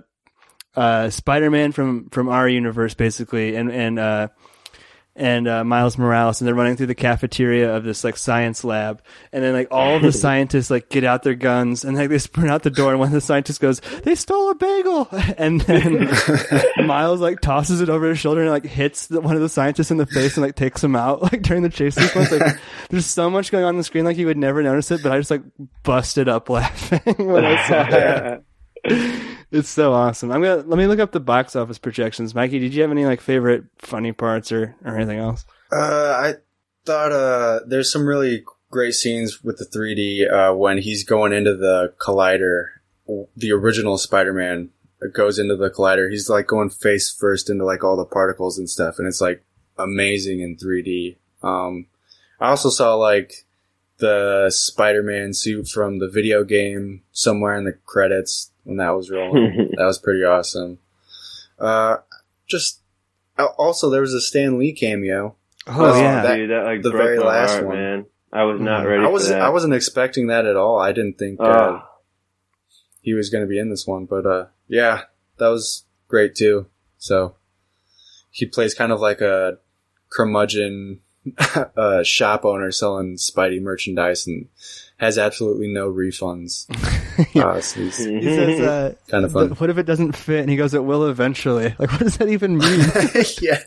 uh, 0.76 1.10
Spider-Man 1.10 1.72
from 1.72 2.08
from 2.10 2.28
our 2.28 2.48
universe, 2.48 2.94
basically, 2.94 3.56
and 3.56 3.70
and 3.70 3.98
uh, 3.98 4.28
and 5.16 5.48
uh, 5.48 5.64
Miles 5.64 5.98
Morales, 5.98 6.40
and 6.40 6.48
they're 6.48 6.54
running 6.54 6.76
through 6.76 6.86
the 6.86 6.94
cafeteria 6.94 7.74
of 7.74 7.84
this 7.84 8.04
like 8.04 8.16
science 8.16 8.64
lab, 8.64 9.02
and 9.32 9.42
then 9.42 9.52
like 9.52 9.68
all 9.70 9.98
the 9.98 10.12
scientists 10.12 10.70
like 10.70 10.88
get 10.88 11.04
out 11.04 11.22
their 11.22 11.34
guns 11.34 11.84
and 11.84 11.96
like 11.96 12.08
they 12.08 12.18
sprint 12.18 12.50
out 12.50 12.62
the 12.62 12.70
door, 12.70 12.90
and 12.90 13.00
one 13.00 13.08
of 13.08 13.14
the 13.14 13.20
scientists 13.20 13.58
goes, 13.58 13.80
"They 14.04 14.14
stole 14.14 14.50
a 14.50 14.54
bagel," 14.54 15.08
and 15.36 15.60
then 15.62 16.10
Miles 16.86 17.20
like 17.20 17.40
tosses 17.40 17.80
it 17.80 17.88
over 17.88 18.08
his 18.08 18.18
shoulder 18.18 18.42
and 18.42 18.50
like 18.50 18.64
hits 18.64 19.08
the, 19.08 19.20
one 19.20 19.34
of 19.34 19.42
the 19.42 19.48
scientists 19.48 19.90
in 19.90 19.96
the 19.96 20.06
face 20.06 20.36
and 20.36 20.46
like 20.46 20.56
takes 20.56 20.82
him 20.82 20.94
out 20.94 21.22
like 21.22 21.42
during 21.42 21.62
the 21.62 21.68
chase 21.68 21.96
sequence. 21.96 22.30
Like, 22.30 22.58
there's 22.88 23.06
so 23.06 23.30
much 23.30 23.50
going 23.50 23.64
on, 23.64 23.70
on 23.70 23.76
the 23.76 23.84
screen, 23.84 24.04
like 24.04 24.16
you 24.16 24.26
would 24.26 24.38
never 24.38 24.62
notice 24.62 24.90
it, 24.90 25.02
but 25.02 25.12
I 25.12 25.18
just 25.18 25.30
like 25.30 25.42
busted 25.82 26.28
up 26.28 26.48
laughing 26.48 27.26
when 27.26 27.44
I 27.44 27.68
saw 27.68 27.86
it. 27.88 28.44
It's 29.52 29.68
so 29.68 29.92
awesome. 29.92 30.30
I'm 30.30 30.42
gonna 30.42 30.62
let 30.62 30.78
me 30.78 30.86
look 30.86 31.00
up 31.00 31.10
the 31.10 31.18
box 31.18 31.56
office 31.56 31.78
projections. 31.78 32.34
Mikey, 32.36 32.60
did 32.60 32.72
you 32.72 32.82
have 32.82 32.92
any 32.92 33.04
like 33.04 33.20
favorite 33.20 33.64
funny 33.78 34.12
parts 34.12 34.52
or 34.52 34.76
or 34.84 34.96
anything 34.96 35.18
else? 35.18 35.44
Uh, 35.72 36.14
I 36.16 36.34
thought 36.84 37.10
uh, 37.10 37.60
there's 37.66 37.92
some 37.92 38.06
really 38.06 38.44
great 38.70 38.94
scenes 38.94 39.42
with 39.42 39.58
the 39.58 39.64
3D 39.64 40.30
uh, 40.30 40.54
when 40.54 40.78
he's 40.78 41.02
going 41.02 41.32
into 41.32 41.56
the 41.56 41.92
collider. 41.98 42.66
The 43.36 43.50
original 43.50 43.98
Spider-Man 43.98 44.70
goes 45.12 45.40
into 45.40 45.56
the 45.56 45.68
collider. 45.68 46.08
He's 46.08 46.30
like 46.30 46.46
going 46.46 46.70
face 46.70 47.10
first 47.10 47.50
into 47.50 47.64
like 47.64 47.82
all 47.82 47.96
the 47.96 48.04
particles 48.04 48.56
and 48.56 48.70
stuff, 48.70 49.00
and 49.00 49.08
it's 49.08 49.20
like 49.20 49.44
amazing 49.76 50.40
in 50.40 50.56
3D. 50.56 51.16
Um, 51.42 51.86
I 52.38 52.50
also 52.50 52.70
saw 52.70 52.94
like 52.94 53.46
the 53.98 54.48
Spider-Man 54.50 55.34
suit 55.34 55.66
from 55.66 55.98
the 55.98 56.08
video 56.08 56.44
game 56.44 57.02
somewhere 57.10 57.56
in 57.56 57.64
the 57.64 57.76
credits 57.84 58.49
when 58.64 58.76
that 58.78 58.90
was 58.90 59.10
rolling. 59.10 59.70
that 59.76 59.84
was 59.84 59.98
pretty 59.98 60.24
awesome. 60.24 60.78
Uh, 61.58 61.98
just 62.46 62.80
also 63.58 63.90
there 63.90 64.00
was 64.00 64.14
a 64.14 64.20
Stan 64.20 64.58
Lee 64.58 64.72
cameo. 64.72 65.36
Oh 65.66 65.78
Well, 65.82 65.96
yeah, 65.96 66.22
that- 66.22 66.36
Dude, 66.36 66.50
that 66.50 66.64
like 66.64 66.82
the 66.82 66.90
broke 66.90 67.02
very 67.04 67.18
my 67.18 67.24
last 67.26 67.52
heart, 67.52 67.66
one. 67.66 67.76
man. 67.76 68.06
I 68.32 68.44
was 68.44 68.60
not 68.60 68.84
Mhm. 68.84 68.88
ready. 68.88 69.04
I 69.04 69.08
wasn't 69.08 69.38
that. 69.40 69.42
I 69.46 69.48
wasn't 69.50 69.74
expecting 69.74 70.28
that 70.28 70.46
at 70.46 70.56
all. 70.56 70.78
I 70.78 70.92
didn't 70.92 71.18
think 71.18 71.40
uh, 71.40 71.44
Oh, 71.44 71.82
he 73.00 73.12
was 73.14 73.28
going 73.30 73.42
to 73.44 73.48
be 73.48 73.58
in 73.58 73.70
this 73.70 73.86
one, 73.86 74.04
but 74.06 74.24
uh, 74.26 74.46
yeah, 74.68 75.02
that 75.38 75.48
was 75.48 75.84
great 76.08 76.34
too. 76.34 76.66
So 76.98 77.34
he 78.30 78.46
plays 78.46 78.72
kind 78.74 78.92
of 78.92 79.00
like 79.00 79.20
a 79.20 79.58
curmudgeon 80.10 81.00
uh, 81.76 82.02
shop 82.04 82.44
owner 82.44 82.70
selling 82.70 83.16
Spidey 83.16 83.60
merchandise 83.60 84.26
and 84.26 84.48
has 85.00 85.16
absolutely 85.16 85.68
no 85.68 85.90
refunds. 85.90 86.66
Yeah. 87.34 87.46
uh, 87.46 87.60
so 87.62 87.80
he's 87.80 87.96
He 88.04 88.22
says, 88.22 88.60
uh, 88.60 88.94
kind 89.08 89.24
of 89.24 89.32
fun. 89.32 89.48
"But 89.48 89.60
what 89.60 89.70
if 89.70 89.78
it 89.78 89.86
doesn't 89.86 90.12
fit? 90.12 90.40
And 90.40 90.50
he 90.50 90.56
goes, 90.56 90.74
it 90.74 90.84
will 90.84 91.06
eventually. 91.06 91.74
Like, 91.78 91.90
what 91.90 92.00
does 92.00 92.18
that 92.18 92.28
even 92.28 92.58
mean? 92.58 92.80
yeah. 93.40 93.62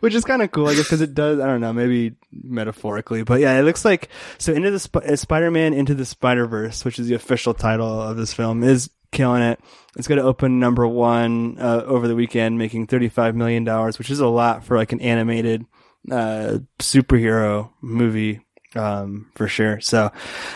Which 0.00 0.14
is 0.14 0.24
kind 0.24 0.40
of 0.40 0.50
cool, 0.50 0.68
I 0.68 0.74
guess, 0.74 0.84
because 0.84 1.02
it 1.02 1.14
does, 1.14 1.40
I 1.40 1.46
don't 1.46 1.60
know, 1.60 1.74
maybe 1.74 2.14
metaphorically. 2.32 3.22
But 3.22 3.40
yeah, 3.40 3.58
it 3.58 3.62
looks 3.62 3.84
like, 3.84 4.08
so 4.38 4.54
Into 4.54 4.70
the 4.70 4.78
Sp- 4.80 5.04
uh, 5.04 5.16
Spider-Man 5.16 5.74
Into 5.74 5.94
the 5.94 6.06
Spider-Verse, 6.06 6.84
which 6.84 6.98
is 6.98 7.06
the 7.06 7.14
official 7.14 7.52
title 7.52 8.00
of 8.00 8.16
this 8.16 8.32
film, 8.32 8.62
is 8.62 8.88
killing 9.12 9.42
it. 9.42 9.60
It's 9.96 10.08
going 10.08 10.20
to 10.20 10.26
open 10.26 10.58
number 10.58 10.86
one 10.86 11.58
uh, 11.58 11.82
over 11.86 12.08
the 12.08 12.14
weekend, 12.14 12.58
making 12.58 12.86
$35 12.86 13.34
million, 13.34 13.66
which 13.98 14.10
is 14.10 14.20
a 14.20 14.26
lot 14.26 14.64
for 14.64 14.76
like 14.78 14.92
an 14.92 15.00
animated 15.02 15.64
uh, 16.10 16.58
superhero 16.78 17.70
movie. 17.82 18.40
Um, 18.74 19.30
for 19.34 19.48
sure. 19.48 19.80
So 19.80 20.10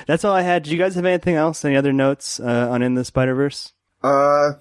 that's 0.06 0.24
all 0.24 0.34
I 0.34 0.42
had. 0.42 0.64
Did 0.64 0.72
you 0.72 0.78
guys 0.78 0.94
have 0.96 1.04
anything 1.06 1.36
else? 1.36 1.64
Any 1.64 1.76
other 1.76 1.92
notes 1.92 2.40
uh, 2.40 2.68
on 2.70 2.82
In 2.82 2.94
the 2.94 3.04
Spider 3.04 3.34
Verse? 3.34 3.72
Uh, 4.02 4.52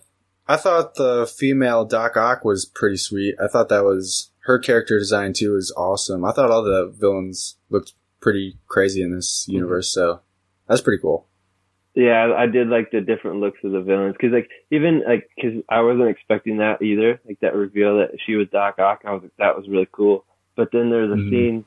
I 0.47 0.55
thought 0.57 0.95
the 0.95 1.25
female 1.27 1.85
Doc 1.85 2.15
Ock 2.15 2.45
was 2.45 2.65
pretty 2.65 2.97
sweet. 2.97 3.35
I 3.43 3.47
thought 3.47 3.69
that 3.69 3.83
was 3.83 4.31
her 4.41 4.59
character 4.59 4.97
design 4.99 5.33
too 5.33 5.53
was 5.53 5.73
awesome. 5.75 6.23
I 6.25 6.31
thought 6.31 6.51
all 6.51 6.63
the 6.63 6.93
villains 6.97 7.57
looked 7.69 7.93
pretty 8.21 8.57
crazy 8.67 9.01
in 9.01 9.11
this 9.15 9.45
universe, 9.47 9.89
so 9.89 10.21
that's 10.67 10.81
pretty 10.81 11.01
cool. 11.01 11.27
Yeah, 11.95 12.33
I 12.37 12.45
did 12.45 12.67
like 12.69 12.91
the 12.91 13.01
different 13.01 13.39
looks 13.41 13.59
of 13.63 13.71
the 13.71 13.81
villains 13.81 14.13
because, 14.13 14.31
like, 14.31 14.49
even 14.71 15.03
like, 15.07 15.29
because 15.35 15.61
I 15.69 15.81
wasn't 15.81 16.09
expecting 16.09 16.57
that 16.57 16.81
either. 16.81 17.19
Like 17.25 17.39
that 17.41 17.55
reveal 17.55 17.97
that 17.97 18.11
she 18.25 18.35
was 18.35 18.47
Doc 18.51 18.79
Ock, 18.79 19.01
I 19.05 19.11
was 19.11 19.23
like, 19.23 19.35
that 19.37 19.57
was 19.57 19.67
really 19.67 19.87
cool. 19.91 20.23
But 20.55 20.69
then 20.71 20.89
there's 20.89 21.11
a 21.11 21.15
Mhm. 21.15 21.29
scene 21.29 21.65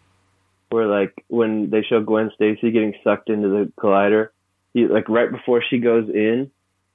where, 0.73 0.87
like, 0.87 1.13
when 1.29 1.71
they 1.71 1.83
show 1.83 2.01
Gwen 2.01 2.31
Stacy 2.35 2.71
getting 2.71 2.95
sucked 3.05 3.29
into 3.29 3.49
the 3.49 3.73
collider, 3.79 4.29
he, 4.75 4.87
like 4.87 5.09
right 5.09 5.31
before 5.31 5.63
she 5.69 5.79
goes 5.79 6.09
in, 6.09 6.51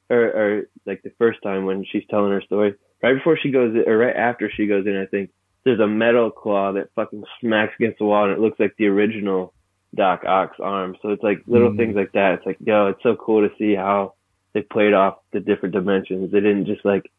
or, 0.09 0.19
or 0.19 0.69
like 0.85 1.03
the 1.03 1.11
first 1.19 1.39
time 1.43 1.65
when 1.65 1.85
she's 1.85 2.03
telling 2.09 2.31
her 2.31 2.41
story, 2.41 2.75
right 3.03 3.13
before 3.13 3.37
she 3.37 3.51
goes 3.51 3.75
in, 3.75 3.83
or 3.87 3.97
right 3.97 4.15
after 4.15 4.49
she 4.49 4.65
goes 4.65 4.87
in, 4.87 4.97
I 4.97 5.05
think 5.05 5.29
there's 5.63 5.79
a 5.79 5.87
metal 5.87 6.31
claw 6.31 6.73
that 6.73 6.89
fucking 6.95 7.23
smacks 7.39 7.73
against 7.79 7.99
the 7.99 8.05
wall, 8.05 8.23
and 8.23 8.33
it 8.33 8.39
looks 8.39 8.59
like 8.59 8.73
the 8.77 8.87
original 8.87 9.53
Doc 9.93 10.23
Ock's 10.25 10.59
arm. 10.59 10.95
So 11.01 11.09
it's 11.09 11.23
like 11.23 11.43
little 11.45 11.71
Mhm. 11.71 11.77
things 11.77 11.95
like 11.95 12.13
that. 12.13 12.35
It's 12.35 12.45
like, 12.45 12.57
yo, 12.59 12.87
it's 12.87 13.03
so 13.03 13.15
cool 13.15 13.47
to 13.47 13.55
see 13.57 13.75
how 13.75 14.13
they 14.53 14.61
played 14.61 14.93
off 14.93 15.19
the 15.31 15.39
different 15.39 15.73
dimensions. 15.73 16.31
They 16.31 16.39
didn't 16.39 16.65
just 16.65 16.83
like 16.83 17.11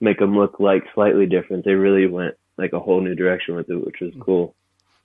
make 0.00 0.18
them 0.18 0.36
look 0.36 0.60
like 0.60 0.84
slightly 0.94 1.26
different. 1.26 1.64
They 1.64 1.74
really 1.74 2.06
went 2.06 2.34
like 2.58 2.72
a 2.72 2.80
whole 2.80 3.00
new 3.00 3.14
direction 3.14 3.54
with 3.54 3.70
it, 3.70 3.84
which 3.84 4.00
was 4.00 4.12
cool. 4.20 4.54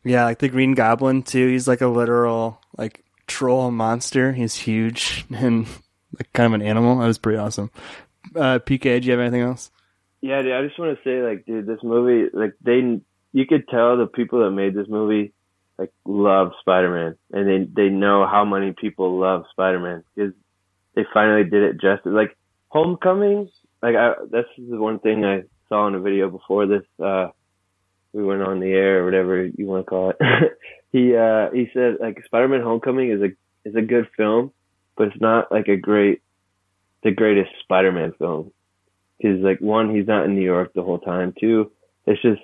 Yeah, 0.08 0.24
like 0.24 0.40
the 0.40 0.50
Green 0.50 0.74
Goblin 0.74 1.24
too. 1.24 1.48
He's 1.48 1.68
like 1.68 1.82
a 1.82 1.88
literal 1.88 2.62
like 2.78 3.04
troll 3.28 3.72
monster. 3.72 4.32
He's 4.34 4.56
huge 4.56 5.26
and 5.36 5.68
like 6.18 6.32
kind 6.34 6.48
of 6.48 6.54
an 6.54 6.66
animal. 6.66 6.98
That 6.98 7.08
was 7.08 7.18
pretty 7.18 7.38
awesome. 7.38 7.72
Uh, 8.36 8.60
PK, 8.60 9.02
do 9.02 9.06
you 9.06 9.12
have 9.12 9.20
anything 9.20 9.42
else? 9.42 9.72
Yeah, 10.22 10.42
dude, 10.42 10.54
I 10.54 10.64
just 10.66 10.80
want 10.80 10.98
to 10.98 11.04
say, 11.04 11.22
like, 11.22 11.46
dude, 11.46 11.68
this 11.68 11.80
movie, 11.84 12.30
like, 12.34 12.54
they, 12.62 13.00
you 13.34 13.46
could 13.46 13.68
tell 13.70 13.98
the 13.98 14.08
people 14.08 14.44
that 14.44 14.52
made 14.52 14.74
this 14.74 14.88
movie, 14.90 15.32
like, 15.78 15.92
love 16.06 16.52
Spider-Man, 16.60 17.16
and 17.32 17.48
they 17.48 17.84
they 17.84 17.90
know 17.90 18.26
how 18.26 18.44
many 18.44 18.74
people 18.74 19.20
love 19.20 19.44
Spider-Man 19.52 20.04
because 20.16 20.34
they 20.96 21.04
finally 21.14 21.44
did 21.44 21.64
it 21.64 21.82
justice. 21.82 22.12
Like, 22.12 22.36
Homecoming, 22.70 23.50
like, 23.82 23.96
I 23.96 24.14
that's 24.32 24.48
the 24.58 24.78
one 24.78 25.00
thing 25.00 25.24
I 25.24 25.44
saw 25.70 25.88
in 25.88 25.96
a 25.96 26.00
video 26.00 26.30
before 26.30 26.66
this. 26.66 26.84
uh 27.02 27.28
We 28.18 28.24
went 28.24 28.42
on 28.42 28.60
the 28.60 28.72
air 28.72 29.02
or 29.02 29.06
whatever 29.06 29.46
you 29.46 29.68
want 29.68 29.86
to 29.86 29.90
call 29.92 30.10
it. 30.10 30.18
he 30.92 31.16
uh 31.16 31.52
he 31.52 31.70
said 31.72 31.98
like 32.00 32.26
Spider-Man 32.26 32.62
Homecoming 32.62 33.12
is 33.12 33.22
a 33.22 33.70
is 33.70 33.76
a 33.76 33.84
good 33.84 34.08
film, 34.18 34.52
but 34.96 35.10
it's 35.10 35.22
not 35.22 35.52
like 35.52 35.68
a 35.68 35.78
great, 35.78 36.24
the 37.04 37.12
greatest 37.12 37.52
Spider-Man 37.62 38.14
film. 38.18 38.52
Because 39.20 39.40
like 39.42 39.60
one 39.60 39.96
he's 39.96 40.08
not 40.08 40.26
in 40.26 40.34
new 40.34 40.44
york 40.44 40.74
the 40.74 40.82
whole 40.82 40.98
time. 40.98 41.36
Two 41.40 41.72
it's 42.08 42.20
just 42.24 42.42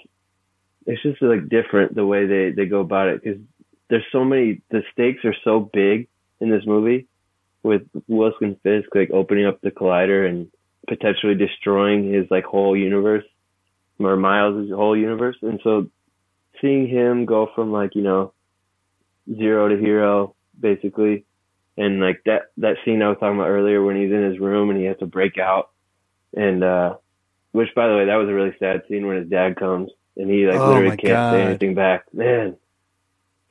it's 0.86 1.02
just 1.02 1.20
like 1.24 1.50
different 1.50 1.96
the 1.96 2.06
way 2.06 2.28
they 2.28 2.52
they 2.52 2.68
go 2.68 2.82
about 2.82 3.08
it. 3.08 3.24
Because 3.24 3.42
there's 3.90 4.06
so 4.12 4.24
many 4.24 4.62
the 4.70 4.84
stakes 4.92 5.26
are 5.26 5.36
so 5.44 5.72
big 5.74 6.08
in 6.40 6.52
this 6.52 6.68
movie 6.68 7.08
with 7.64 7.82
wilson 8.08 8.58
fisk 8.62 8.90
like 8.94 9.10
opening 9.10 9.48
up 9.48 9.60
the 9.62 9.72
collider 9.72 10.30
and 10.30 10.52
potentially 10.88 11.34
destroying 11.34 12.14
his 12.14 12.26
like 12.30 12.44
whole 12.44 12.78
universe 12.78 13.24
or 14.00 14.16
miles' 14.16 14.70
whole 14.72 14.98
universe. 14.98 15.38
And 15.42 15.60
so 15.64 15.90
seeing 16.62 16.88
him 16.88 17.26
go 17.26 17.50
from 17.56 17.72
like 17.72 17.96
you 17.96 18.02
know 18.02 18.34
zero 19.34 19.70
to 19.70 19.78
hero 19.78 20.36
basically 20.60 21.26
and 21.78 22.00
like 22.00 22.22
that 22.26 22.44
that 22.58 22.76
scene 22.84 23.02
i 23.02 23.08
was 23.08 23.18
talking 23.20 23.40
about 23.40 23.48
earlier 23.48 23.84
when 23.84 23.96
he's 23.96 24.12
in 24.12 24.22
his 24.22 24.38
room 24.40 24.70
and 24.70 24.78
he 24.80 24.86
has 24.86 24.98
to 25.00 25.06
break 25.06 25.38
out. 25.38 25.70
And 26.36 26.64
uh 26.64 26.96
which 27.52 27.70
by 27.76 27.88
the 27.88 27.96
way 27.96 28.06
that 28.06 28.16
was 28.16 28.30
a 28.30 28.34
really 28.34 28.56
sad 28.60 28.84
scene 28.88 29.08
when 29.08 29.18
his 29.18 29.30
dad 29.30 29.56
comes 29.56 29.92
and 30.18 30.30
he 30.30 30.46
like 30.46 30.60
Oh, 30.60 30.74
literally 30.74 30.98
can't 30.98 31.34
say 31.34 31.42
anything 31.44 31.76
back. 31.76 32.06
Man 32.14 32.58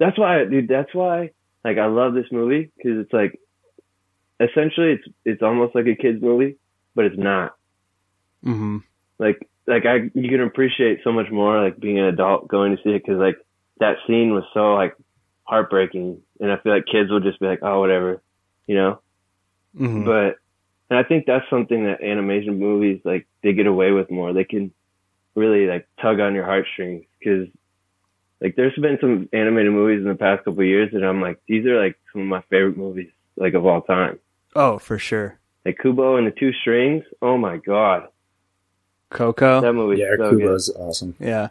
that's 0.02 0.18
why 0.18 0.44
dude 0.44 0.68
that's 0.68 0.92
why 0.94 1.30
like 1.64 1.78
i 1.78 1.86
love 1.86 2.12
this 2.12 2.26
movie 2.32 2.70
because 2.76 2.98
it's 2.98 3.12
like 3.12 3.38
essentially 4.40 4.92
it's 4.92 5.04
it's 5.24 5.42
almost 5.42 5.74
like 5.74 5.86
a 5.86 5.94
kids 5.94 6.20
movie 6.20 6.56
but 6.94 7.04
it's 7.06 7.18
not. 7.18 7.54
Mm-hmm. 8.44 8.78
like 9.20 9.48
like 9.66 9.86
i 9.86 10.10
you 10.14 10.28
can 10.28 10.40
appreciate 10.40 11.00
so 11.04 11.12
much 11.12 11.30
more 11.30 11.62
like 11.62 11.78
being 11.78 11.98
an 11.98 12.06
adult 12.06 12.48
going 12.48 12.76
to 12.76 12.82
see 12.82 12.90
it 12.90 13.02
because 13.04 13.18
like 13.18 13.36
that 13.78 13.96
scene 14.06 14.32
was 14.32 14.44
so 14.54 14.74
like 14.74 14.94
heartbreaking 15.44 16.20
and 16.40 16.52
i 16.52 16.56
feel 16.58 16.72
like 16.74 16.86
kids 16.86 17.10
will 17.10 17.20
just 17.20 17.40
be 17.40 17.46
like 17.46 17.60
oh 17.62 17.80
whatever 17.80 18.22
you 18.66 18.74
know 18.74 19.00
Mm-hmm. 19.78 20.04
but 20.04 20.36
and 20.90 20.98
I 20.98 21.02
think 21.02 21.24
that's 21.26 21.48
something 21.48 21.84
that 21.84 22.02
animation 22.02 22.58
movies 22.58 23.00
like 23.04 23.26
they 23.42 23.54
get 23.54 23.66
away 23.66 23.92
with 23.92 24.10
more. 24.10 24.32
They 24.32 24.44
can 24.44 24.72
really 25.34 25.66
like 25.66 25.88
tug 26.00 26.20
on 26.20 26.34
your 26.34 26.44
heartstrings 26.44 27.04
because 27.18 27.48
like 28.40 28.56
there's 28.56 28.74
been 28.74 28.98
some 29.00 29.28
animated 29.32 29.72
movies 29.72 30.02
in 30.02 30.08
the 30.08 30.14
past 30.14 30.44
couple 30.44 30.60
of 30.60 30.66
years 30.66 30.90
that 30.92 31.02
I'm 31.02 31.22
like 31.22 31.40
these 31.48 31.64
are 31.64 31.82
like 31.82 31.98
some 32.12 32.22
of 32.22 32.28
my 32.28 32.42
favorite 32.50 32.76
movies 32.76 33.08
like 33.36 33.54
of 33.54 33.64
all 33.64 33.80
time. 33.80 34.18
oh, 34.54 34.78
for 34.78 34.98
sure. 34.98 35.38
Like 35.64 35.78
Kubo 35.80 36.16
and 36.16 36.26
the 36.26 36.32
Two 36.32 36.52
Strings. 36.52 37.04
Oh 37.22 37.38
my 37.38 37.56
god, 37.56 38.08
Coco. 39.12 39.60
that 39.60 39.72
movie 39.72 40.00
Yeah, 40.00 40.12
is 40.12 40.18
so 40.18 40.30
Kubo's 40.30 40.70
awesome. 40.76 41.14
Yeah. 41.20 41.48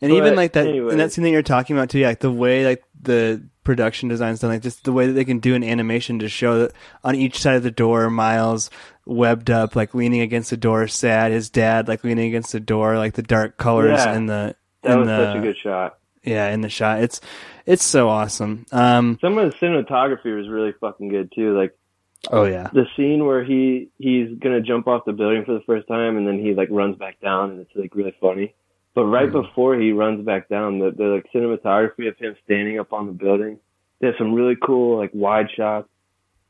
And 0.00 0.10
But 0.10 0.16
even 0.16 0.34
like 0.34 0.52
that, 0.54 0.66
anyway. 0.66 0.90
and 0.90 1.00
that 1.00 1.12
scene 1.12 1.22
that 1.24 1.30
you're 1.30 1.42
talking 1.42 1.76
about 1.76 1.90
too, 1.90 2.00
yeah, 2.00 2.08
like 2.08 2.18
the 2.20 2.30
way 2.32 2.64
like 2.66 2.82
the 3.00 3.42
production 3.62 4.08
design's 4.08 4.40
done, 4.40 4.50
like 4.50 4.62
just 4.62 4.82
the 4.84 4.92
way 4.92 5.06
that 5.06 5.12
they 5.12 5.24
can 5.24 5.38
do 5.38 5.54
an 5.54 5.62
animation 5.62 6.18
to 6.20 6.28
show 6.28 6.58
that 6.58 6.72
on 7.04 7.14
each 7.14 7.38
side 7.40 7.54
of 7.54 7.62
the 7.62 7.70
door, 7.70 8.10
Miles 8.10 8.68
webbed 9.06 9.48
up, 9.50 9.76
like 9.76 9.94
leaning 9.94 10.20
against 10.20 10.50
the 10.50 10.56
door, 10.56 10.88
sad. 10.88 11.30
His 11.30 11.50
dad 11.50 11.86
like 11.86 12.02
leaning 12.02 12.26
against 12.26 12.50
the 12.50 12.58
door, 12.60 12.96
like 12.98 13.14
the 13.14 13.22
dark 13.22 13.56
colors 13.58 14.00
Yeah. 14.04 14.16
in 14.16 14.26
the 14.26 14.56
That 14.82 14.92
in 14.92 14.98
was 15.00 15.06
the 15.08 15.24
such 15.26 15.36
a 15.36 15.40
good 15.40 15.56
shot. 15.58 15.98
yeah 16.24 16.48
in 16.50 16.62
the 16.62 16.68
shot. 16.68 17.00
It's 17.02 17.20
it's 17.64 17.84
so 17.84 18.08
awesome. 18.08 18.66
Um. 18.72 19.18
Some 19.20 19.38
of 19.38 19.52
the 19.52 19.56
cinematography 19.64 20.36
was 20.36 20.48
really 20.48 20.72
fucking 20.80 21.10
good 21.10 21.30
too. 21.32 21.56
Like 21.56 21.76
Oh 22.30 22.44
yeah. 22.44 22.70
the 22.72 22.86
scene 22.96 23.26
where 23.26 23.42
he 23.44 23.88
he's 23.98 24.28
gonna 24.38 24.60
jump 24.60 24.86
off 24.86 25.04
the 25.04 25.12
building 25.12 25.44
for 25.44 25.54
the 25.54 25.62
first 25.66 25.88
time 25.88 26.16
and 26.16 26.26
then 26.26 26.38
he 26.38 26.54
like 26.54 26.68
runs 26.70 26.96
back 26.96 27.20
down 27.20 27.50
and 27.50 27.60
it's 27.60 27.70
like 27.74 27.94
really 27.94 28.14
funny. 28.20 28.54
But 28.94 29.04
right 29.06 29.28
Mm-hmm. 29.28 29.40
before 29.42 29.76
he 29.76 29.92
runs 29.92 30.24
back 30.24 30.48
down, 30.48 30.78
the 30.78 30.90
the 30.92 31.04
like 31.04 31.26
cinematography 31.34 32.08
of 32.08 32.16
him 32.18 32.36
standing 32.44 32.78
up 32.78 32.92
on 32.92 33.06
the 33.06 33.12
building, 33.12 33.58
they 34.00 34.06
have 34.08 34.16
some 34.18 34.34
really 34.34 34.56
cool 34.62 34.98
like 34.98 35.10
wide 35.12 35.48
shots. 35.56 35.88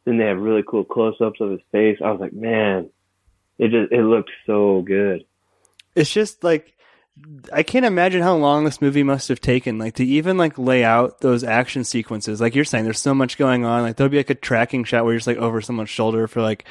Then 0.04 0.18
they 0.18 0.24
have 0.26 0.38
really 0.38 0.64
cool 0.66 0.84
close 0.84 1.14
ups 1.20 1.40
of 1.40 1.50
his 1.50 1.60
face. 1.70 1.98
I 2.04 2.10
was 2.10 2.20
like, 2.20 2.32
man, 2.32 2.90
it 3.58 3.68
just 3.70 3.92
it 3.92 4.02
looks 4.02 4.32
so 4.46 4.82
good. 4.82 5.24
it's 5.94 6.12
just 6.12 6.42
like 6.44 6.74
I 7.52 7.62
can't 7.62 7.84
imagine 7.84 8.22
how 8.22 8.34
long 8.36 8.64
this 8.64 8.80
movie 8.80 9.02
must 9.02 9.28
have 9.28 9.40
taken, 9.40 9.78
like 9.78 9.94
to 9.96 10.04
even 10.04 10.38
like 10.38 10.56
lay 10.58 10.82
out 10.82 11.20
those 11.20 11.44
action 11.44 11.84
sequences. 11.84 12.40
Like 12.40 12.54
you're 12.54 12.64
saying, 12.64 12.84
there's 12.84 13.00
so 13.00 13.14
much 13.14 13.36
going 13.36 13.64
on. 13.64 13.82
Like 13.82 13.96
there'll 13.96 14.10
be 14.10 14.16
like 14.16 14.30
a 14.30 14.34
tracking 14.34 14.84
shot 14.84 15.04
where 15.04 15.12
you're 15.12 15.18
just 15.18 15.26
like 15.26 15.36
over 15.36 15.60
someone's 15.60 15.90
shoulder 15.90 16.26
for 16.26 16.40
like 16.40 16.64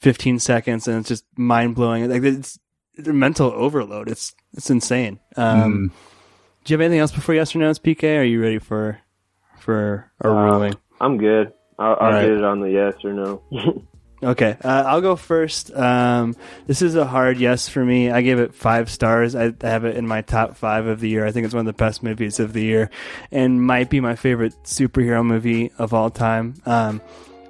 15 0.00 0.38
seconds, 0.38 0.86
and 0.86 0.98
it's 0.98 1.08
just 1.08 1.24
mind 1.36 1.74
blowing. 1.74 2.08
Like 2.08 2.22
it's, 2.22 2.58
it's 2.94 3.08
mental 3.08 3.50
overload. 3.52 4.08
It's 4.08 4.34
it's 4.56 4.70
insane. 4.70 5.18
Um, 5.36 5.90
Mm. 5.90 5.90
Do 6.64 6.72
you 6.72 6.78
have 6.78 6.80
anything 6.84 7.00
else 7.00 7.12
before 7.12 7.34
yes 7.34 7.54
or 7.54 7.58
no? 7.60 7.70
It's 7.70 7.78
PK. 7.78 8.18
Are 8.18 8.22
you 8.24 8.42
ready 8.42 8.58
for 8.58 8.98
for 9.58 10.10
a 10.20 10.28
Uh, 10.28 10.32
ruling? 10.32 10.74
I'm 11.00 11.16
good. 11.18 11.52
I'll, 11.78 11.90
I'll 12.00 12.06
Alright. 12.08 12.26
get 12.26 12.36
it 12.36 12.44
on 12.44 12.60
the 12.60 12.70
yes 12.70 12.94
or 13.04 13.12
no. 13.14 13.42
Okay, 14.20 14.56
uh, 14.64 14.84
I'll 14.86 15.00
go 15.00 15.14
first. 15.14 15.72
Um, 15.72 16.34
this 16.66 16.82
is 16.82 16.96
a 16.96 17.04
hard 17.04 17.38
yes 17.38 17.68
for 17.68 17.84
me. 17.84 18.10
I 18.10 18.22
gave 18.22 18.40
it 18.40 18.52
five 18.52 18.90
stars. 18.90 19.36
I 19.36 19.52
have 19.60 19.84
it 19.84 19.96
in 19.96 20.08
my 20.08 20.22
top 20.22 20.56
five 20.56 20.86
of 20.86 20.98
the 20.98 21.08
year. 21.08 21.24
I 21.24 21.30
think 21.30 21.44
it's 21.44 21.54
one 21.54 21.60
of 21.60 21.66
the 21.66 21.84
best 21.84 22.02
movies 22.02 22.40
of 22.40 22.52
the 22.52 22.62
year, 22.62 22.90
and 23.30 23.62
might 23.62 23.90
be 23.90 24.00
my 24.00 24.16
favorite 24.16 24.54
superhero 24.64 25.24
movie 25.24 25.70
of 25.78 25.94
all 25.94 26.10
time. 26.10 26.54
Um, 26.66 27.00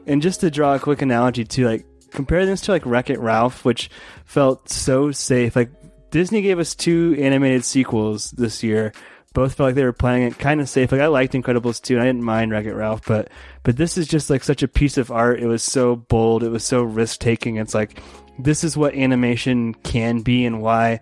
and 0.07 0.20
just 0.20 0.40
to 0.40 0.50
draw 0.50 0.74
a 0.74 0.78
quick 0.78 1.00
analogy 1.00 1.44
to 1.44 1.66
like 1.66 1.87
compare 2.11 2.44
this 2.44 2.62
to 2.62 2.72
like 2.72 2.85
Wreck 2.85 3.09
It 3.09 3.18
Ralph, 3.18 3.64
which 3.64 3.90
felt 4.24 4.68
so 4.68 5.11
safe. 5.11 5.57
Like 5.57 5.70
Disney 6.11 6.42
gave 6.42 6.59
us 6.59 6.74
two 6.74 7.16
animated 7.18 7.64
sequels 7.64 8.31
this 8.33 8.62
year, 8.62 8.92
both 9.35 9.55
felt 9.55 9.69
like 9.69 9.75
they 9.75 9.85
were 9.85 9.93
playing 9.93 10.25
it 10.25 10.38
kind 10.38 10.61
of 10.61 10.69
safe. 10.69 10.91
Like 10.91 11.01
I 11.01 11.07
liked 11.07 11.35
Incredibles 11.35 11.81
2 11.83 11.95
and 11.95 12.03
I 12.03 12.07
didn't 12.07 12.25
mind 12.25 12.51
Wreck 12.51 12.67
It 12.67 12.75
Ralph, 12.75 13.03
but 13.07 13.29
but 13.62 13.77
this 13.77 13.99
is 13.99 14.09
just 14.09 14.31
like 14.31 14.43
such 14.43 14.62
a 14.62 14.69
piece 14.69 14.99
of 14.99 15.11
art. 15.11 15.41
It 15.41 15.47
was 15.47 15.62
so 15.62 15.97
bold. 15.97 16.43
It 16.43 16.51
was 16.51 16.64
so 16.64 16.83
risk 16.83 17.21
taking. 17.21 17.57
It's 17.57 17.75
like 17.75 18.01
this 18.38 18.64
is 18.64 18.77
what 18.77 18.95
animation 18.95 19.75
can 19.75 20.21
be 20.21 20.45
and 20.45 20.62
why 20.62 21.01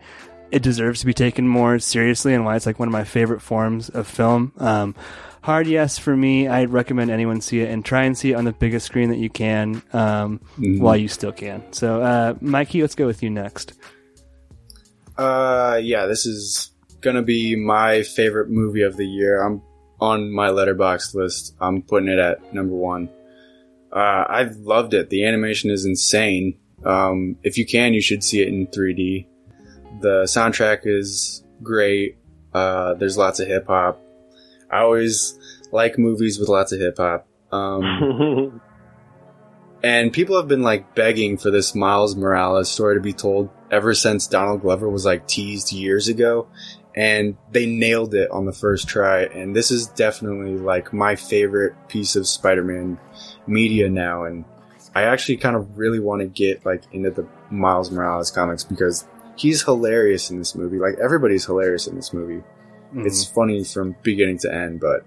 it 0.50 0.62
deserves 0.62 1.00
to 1.00 1.06
be 1.06 1.14
taken 1.14 1.46
more 1.46 1.78
seriously 1.78 2.34
and 2.34 2.44
why 2.44 2.56
it's 2.56 2.66
like 2.66 2.78
one 2.78 2.88
of 2.88 2.92
my 2.92 3.04
favorite 3.04 3.42
forms 3.42 3.88
of 3.88 4.06
film. 4.06 4.52
Um, 4.58 4.94
hard 5.42 5.66
yes 5.66 5.98
for 5.98 6.16
me. 6.16 6.48
I'd 6.48 6.70
recommend 6.70 7.10
anyone 7.10 7.40
see 7.40 7.60
it 7.60 7.70
and 7.70 7.84
try 7.84 8.04
and 8.04 8.16
see 8.16 8.32
it 8.32 8.34
on 8.34 8.44
the 8.44 8.52
biggest 8.52 8.86
screen 8.86 9.10
that 9.10 9.18
you 9.18 9.30
can 9.30 9.82
um, 9.92 10.40
while 10.56 10.96
you 10.96 11.08
still 11.08 11.32
can. 11.32 11.72
So, 11.72 12.02
uh, 12.02 12.34
Mikey, 12.40 12.80
let's 12.80 12.94
go 12.94 13.06
with 13.06 13.22
you 13.22 13.30
next. 13.30 13.74
Uh, 15.16 15.80
yeah, 15.82 16.06
this 16.06 16.26
is 16.26 16.70
gonna 17.00 17.22
be 17.22 17.56
my 17.56 18.02
favorite 18.02 18.50
movie 18.50 18.82
of 18.82 18.96
the 18.96 19.06
year. 19.06 19.42
I'm 19.42 19.62
on 20.00 20.30
my 20.30 20.48
Letterboxd 20.48 21.14
list. 21.14 21.54
I'm 21.60 21.82
putting 21.82 22.08
it 22.08 22.18
at 22.18 22.52
number 22.52 22.74
one. 22.74 23.08
Uh, 23.92 24.24
I've 24.28 24.56
loved 24.56 24.94
it. 24.94 25.10
The 25.10 25.24
animation 25.24 25.70
is 25.70 25.84
insane. 25.84 26.58
Um, 26.84 27.36
if 27.42 27.56
you 27.56 27.64
can, 27.64 27.94
you 27.94 28.02
should 28.02 28.22
see 28.22 28.42
it 28.42 28.48
in 28.48 28.66
3D. 28.66 29.26
The 30.00 30.24
soundtrack 30.24 30.80
is 30.84 31.42
great. 31.62 32.18
Uh, 32.52 32.94
there's 32.94 33.16
lots 33.16 33.40
of 33.40 33.48
hip 33.48 33.66
hop. 33.66 34.00
I 34.70 34.80
always 34.80 35.38
like 35.72 35.98
movies 35.98 36.38
with 36.38 36.48
lots 36.48 36.72
of 36.72 36.80
hip 36.80 36.96
hop. 36.98 37.26
Um, 37.52 38.60
and 39.82 40.12
people 40.12 40.36
have 40.36 40.48
been 40.48 40.62
like 40.62 40.94
begging 40.94 41.38
for 41.38 41.50
this 41.50 41.74
Miles 41.74 42.16
Morales 42.16 42.70
story 42.70 42.96
to 42.96 43.00
be 43.00 43.12
told 43.12 43.50
ever 43.70 43.94
since 43.94 44.26
Donald 44.26 44.60
Glover 44.60 44.88
was 44.88 45.04
like 45.04 45.26
teased 45.26 45.72
years 45.72 46.08
ago. 46.08 46.48
And 46.96 47.36
they 47.50 47.66
nailed 47.66 48.14
it 48.14 48.30
on 48.30 48.46
the 48.46 48.52
first 48.52 48.88
try. 48.88 49.24
And 49.24 49.54
this 49.54 49.70
is 49.70 49.86
definitely 49.88 50.56
like 50.56 50.94
my 50.94 51.14
favorite 51.14 51.74
piece 51.88 52.16
of 52.16 52.26
Spider-Man 52.26 52.98
media 53.46 53.90
now. 53.90 54.24
And 54.24 54.46
I 54.94 55.02
actually 55.02 55.36
kind 55.36 55.56
of 55.56 55.76
really 55.76 56.00
want 56.00 56.20
to 56.22 56.26
get 56.26 56.64
like 56.64 56.84
into 56.92 57.10
the 57.10 57.28
Miles 57.50 57.90
Morales 57.90 58.30
comics 58.30 58.64
because 58.64 59.06
he's 59.36 59.62
hilarious 59.62 60.30
in 60.30 60.38
this 60.38 60.54
movie. 60.54 60.78
Like 60.78 60.94
everybody's 60.98 61.44
hilarious 61.44 61.86
in 61.86 61.96
this 61.96 62.14
movie. 62.14 62.42
Mm-hmm. 62.88 63.06
It's 63.06 63.26
funny 63.26 63.62
from 63.62 63.94
beginning 64.02 64.38
to 64.38 64.54
end, 64.54 64.80
but 64.80 65.04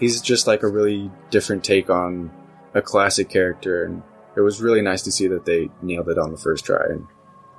he's 0.00 0.20
just 0.20 0.48
like 0.48 0.64
a 0.64 0.68
really 0.68 1.08
different 1.30 1.62
take 1.62 1.88
on 1.88 2.32
a 2.74 2.82
classic 2.82 3.28
character. 3.28 3.84
And 3.84 4.02
it 4.36 4.40
was 4.40 4.60
really 4.60 4.82
nice 4.82 5.02
to 5.02 5.12
see 5.12 5.28
that 5.28 5.44
they 5.44 5.70
nailed 5.82 6.08
it 6.08 6.18
on 6.18 6.32
the 6.32 6.38
first 6.38 6.64
try. 6.64 6.84
And 6.86 7.06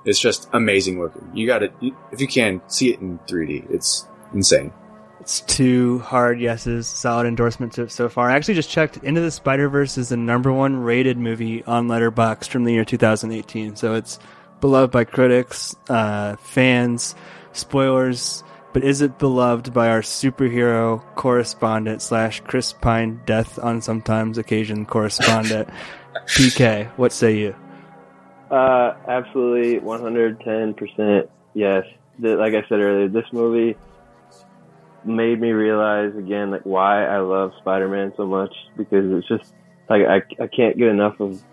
it's 0.06 0.20
just 0.20 0.50
amazing 0.54 1.00
looking. 1.00 1.30
You 1.34 1.48
got 1.48 1.60
to, 1.60 1.72
if 2.12 2.22
you 2.22 2.28
can, 2.28 2.62
see 2.68 2.94
it 2.94 3.00
in 3.00 3.20
3D. 3.20 3.70
It's 3.72 4.08
insane. 4.34 4.74
It's 5.20 5.40
two 5.42 6.00
hard 6.00 6.40
yeses, 6.42 6.86
solid 6.86 7.28
endorsements 7.28 7.80
so 7.94 8.10
far. 8.10 8.30
I 8.30 8.36
actually 8.36 8.56
just 8.56 8.70
checked. 8.70 8.98
Into 8.98 9.22
the 9.22 9.32
Spider 9.32 9.70
Verse 9.70 9.98
is 9.98 10.10
the 10.10 10.18
number 10.18 10.52
one 10.52 10.76
rated 10.76 11.18
movie 11.18 11.64
on 11.64 11.88
Letterboxd 11.88 12.50
from 12.50 12.66
the 12.66 12.74
year 12.74 12.84
2018. 12.84 13.78
So 13.78 13.94
it's 13.94 14.20
beloved 14.60 14.92
by 14.92 15.06
critics, 15.06 15.76
uh, 15.88 16.36
fans, 16.38 17.16
spoilers. 17.54 18.44
But 18.74 18.84
is 18.84 19.02
it 19.02 19.18
beloved 19.20 19.72
by 19.72 19.90
our 19.90 20.02
superhero 20.02 21.02
correspondent 21.16 22.02
slash 22.02 22.42
Chris 22.42 22.74
Pine 22.74 23.22
death 23.26 23.60
on 23.60 23.82
sometimes 23.82 24.38
occasion 24.38 24.86
correspondent 24.86 25.70
PK? 26.28 26.90
What 26.98 27.14
say 27.14 27.38
you? 27.38 27.56
Uh, 28.52 28.94
absolutely, 29.08 29.80
110% 29.80 31.28
yes. 31.54 31.86
The, 32.20 32.36
like 32.36 32.54
I 32.54 32.62
said 32.70 32.80
earlier, 32.80 33.08
this 33.10 33.26
movie 33.32 33.76
made 35.06 35.40
me 35.40 35.52
realize 35.52 36.16
again 36.16 36.52
like 36.52 36.62
why 36.64 37.06
I 37.06 37.20
love 37.20 37.52
Spider-Man 37.60 38.14
so 38.16 38.26
much 38.26 38.54
because 38.78 39.12
it's 39.12 39.28
just 39.28 39.54
like 39.90 40.04
I, 40.04 40.22
I 40.42 40.48
can't 40.48 40.78
get 40.78 40.88
enough 40.88 41.20
of 41.20 41.44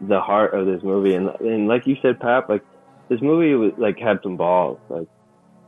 the 0.00 0.20
heart 0.20 0.54
of 0.54 0.66
this 0.66 0.82
movie 0.82 1.14
and 1.14 1.28
and 1.40 1.68
like 1.68 1.86
you 1.86 1.96
said, 2.02 2.18
Pap, 2.20 2.48
like 2.48 2.62
this 3.08 3.20
movie 3.20 3.54
was 3.54 3.72
like 3.78 3.98
had 3.98 4.18
some 4.22 4.36
balls, 4.36 4.78
like 4.88 5.08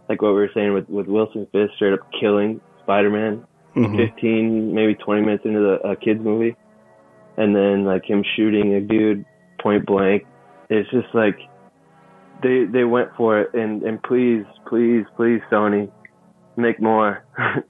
like 0.08 0.22
what 0.22 0.28
we 0.28 0.40
were 0.40 0.50
saying 0.54 0.72
with 0.72 0.88
with 0.88 1.06
Wilson 1.06 1.46
Fisk 1.52 1.74
straight 1.74 1.92
up 1.92 2.00
killing 2.18 2.60
Spider-Man, 2.82 3.44
Mhm. 3.76 3.96
15 3.96 4.74
maybe 4.74 4.94
20 4.94 5.20
minutes 5.22 5.44
into 5.44 5.60
the 5.60 5.80
uh, 5.86 5.94
kids 5.96 6.20
movie, 6.20 6.56
and 7.36 7.54
then 7.54 7.84
like 7.84 8.04
him 8.04 8.24
shooting 8.36 8.74
a 8.74 8.80
dude 8.80 9.24
point 9.60 9.84
blank. 9.86 10.26
It's 10.70 10.88
just 10.90 11.08
like 11.14 11.38
they 12.42 12.64
they 12.70 12.84
went 12.84 13.10
for 13.16 13.40
it 13.40 13.54
and 13.54 13.82
and 13.82 14.02
please 14.02 14.44
please 14.68 15.04
please 15.16 15.40
Sony 15.50 15.90
make 16.56 16.80
more. 16.80 17.24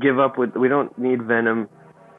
Give 0.00 0.18
up 0.18 0.38
with 0.38 0.54
we 0.56 0.68
don't 0.68 0.96
need 0.98 1.22
Venom 1.22 1.68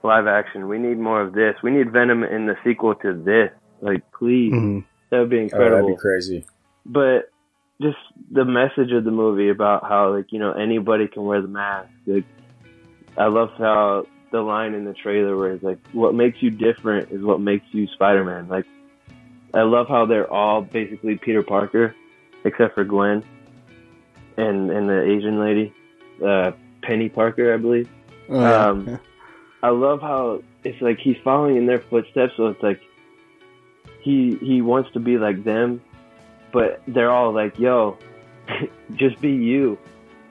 live 0.04 0.28
action. 0.28 0.68
We 0.68 0.78
need 0.78 0.98
more 1.00 1.22
of 1.22 1.34
this. 1.34 1.56
We 1.64 1.72
need 1.72 1.92
Venom 1.92 2.24
in 2.24 2.46
the 2.46 2.56
sequel 2.64 2.96
to 2.96 3.14
this. 3.14 3.52
Like 3.82 4.04
please. 4.18 4.54
Mhm. 4.54 4.86
That 5.10 5.20
would 5.20 5.30
be 5.30 5.38
Oh, 5.38 5.42
incredible 5.42 5.76
that'd 5.88 5.96
be 5.96 6.00
crazy. 6.00 6.46
but 6.86 7.30
just 7.82 7.98
the 8.32 8.46
message 8.46 8.92
of 8.92 9.04
the 9.04 9.12
movie 9.12 9.50
about 9.50 9.84
how 9.84 10.16
like 10.16 10.32
you 10.32 10.40
know 10.40 10.54
anybody 10.54 11.08
can 11.08 11.24
wear 11.26 11.42
the 11.42 11.48
mask 11.48 11.90
like 12.08 12.24
i 13.18 13.26
love 13.28 13.50
how 13.58 14.06
the 14.32 14.40
line 14.42 14.74
in 14.74 14.86
the 14.86 14.94
trailer 14.94 15.36
where 15.38 15.52
it's 15.54 15.64
like 15.64 15.80
what 15.92 16.14
makes 16.16 16.42
you 16.42 16.50
different 16.50 17.12
is 17.12 17.22
what 17.22 17.40
makes 17.42 17.66
you 17.72 17.88
spider-man 17.94 18.48
like 18.48 18.66
i 19.54 19.62
love 19.62 19.88
how 19.88 20.06
they're 20.06 20.32
all 20.32 20.62
basically 20.62 21.18
peter 21.18 21.44
parker 21.44 21.96
except 22.46 22.74
for 22.76 22.84
gwen 22.84 23.24
and 24.38 24.72
and 24.72 24.90
the 24.90 25.02
asian 25.04 25.40
lady 25.40 25.74
uh 26.24 26.52
Peni 26.82 27.14
Parker 27.14 27.54
i 27.54 27.58
believe 27.58 27.90
Oh, 28.30 28.40
yeah. 28.40 28.68
Um, 28.68 29.00
I 29.62 29.70
love 29.70 30.02
how 30.02 30.44
it's 30.64 30.82
like 30.82 31.00
he's 31.00 31.18
following 31.24 31.58
in 31.58 31.66
their 31.66 31.80
footsteps. 31.80 32.34
So 32.38 32.48
it's 32.48 32.64
like 32.64 32.82
he 34.02 34.38
he 34.42 34.62
wants 34.62 34.92
to 34.94 35.00
be 35.00 35.18
like 35.18 35.44
them, 35.44 35.82
but 36.52 36.82
they're 36.88 37.12
all 37.12 37.34
like, 37.34 37.58
"Yo, 37.60 37.98
just 38.96 39.20
be 39.22 39.32
you, 39.32 39.78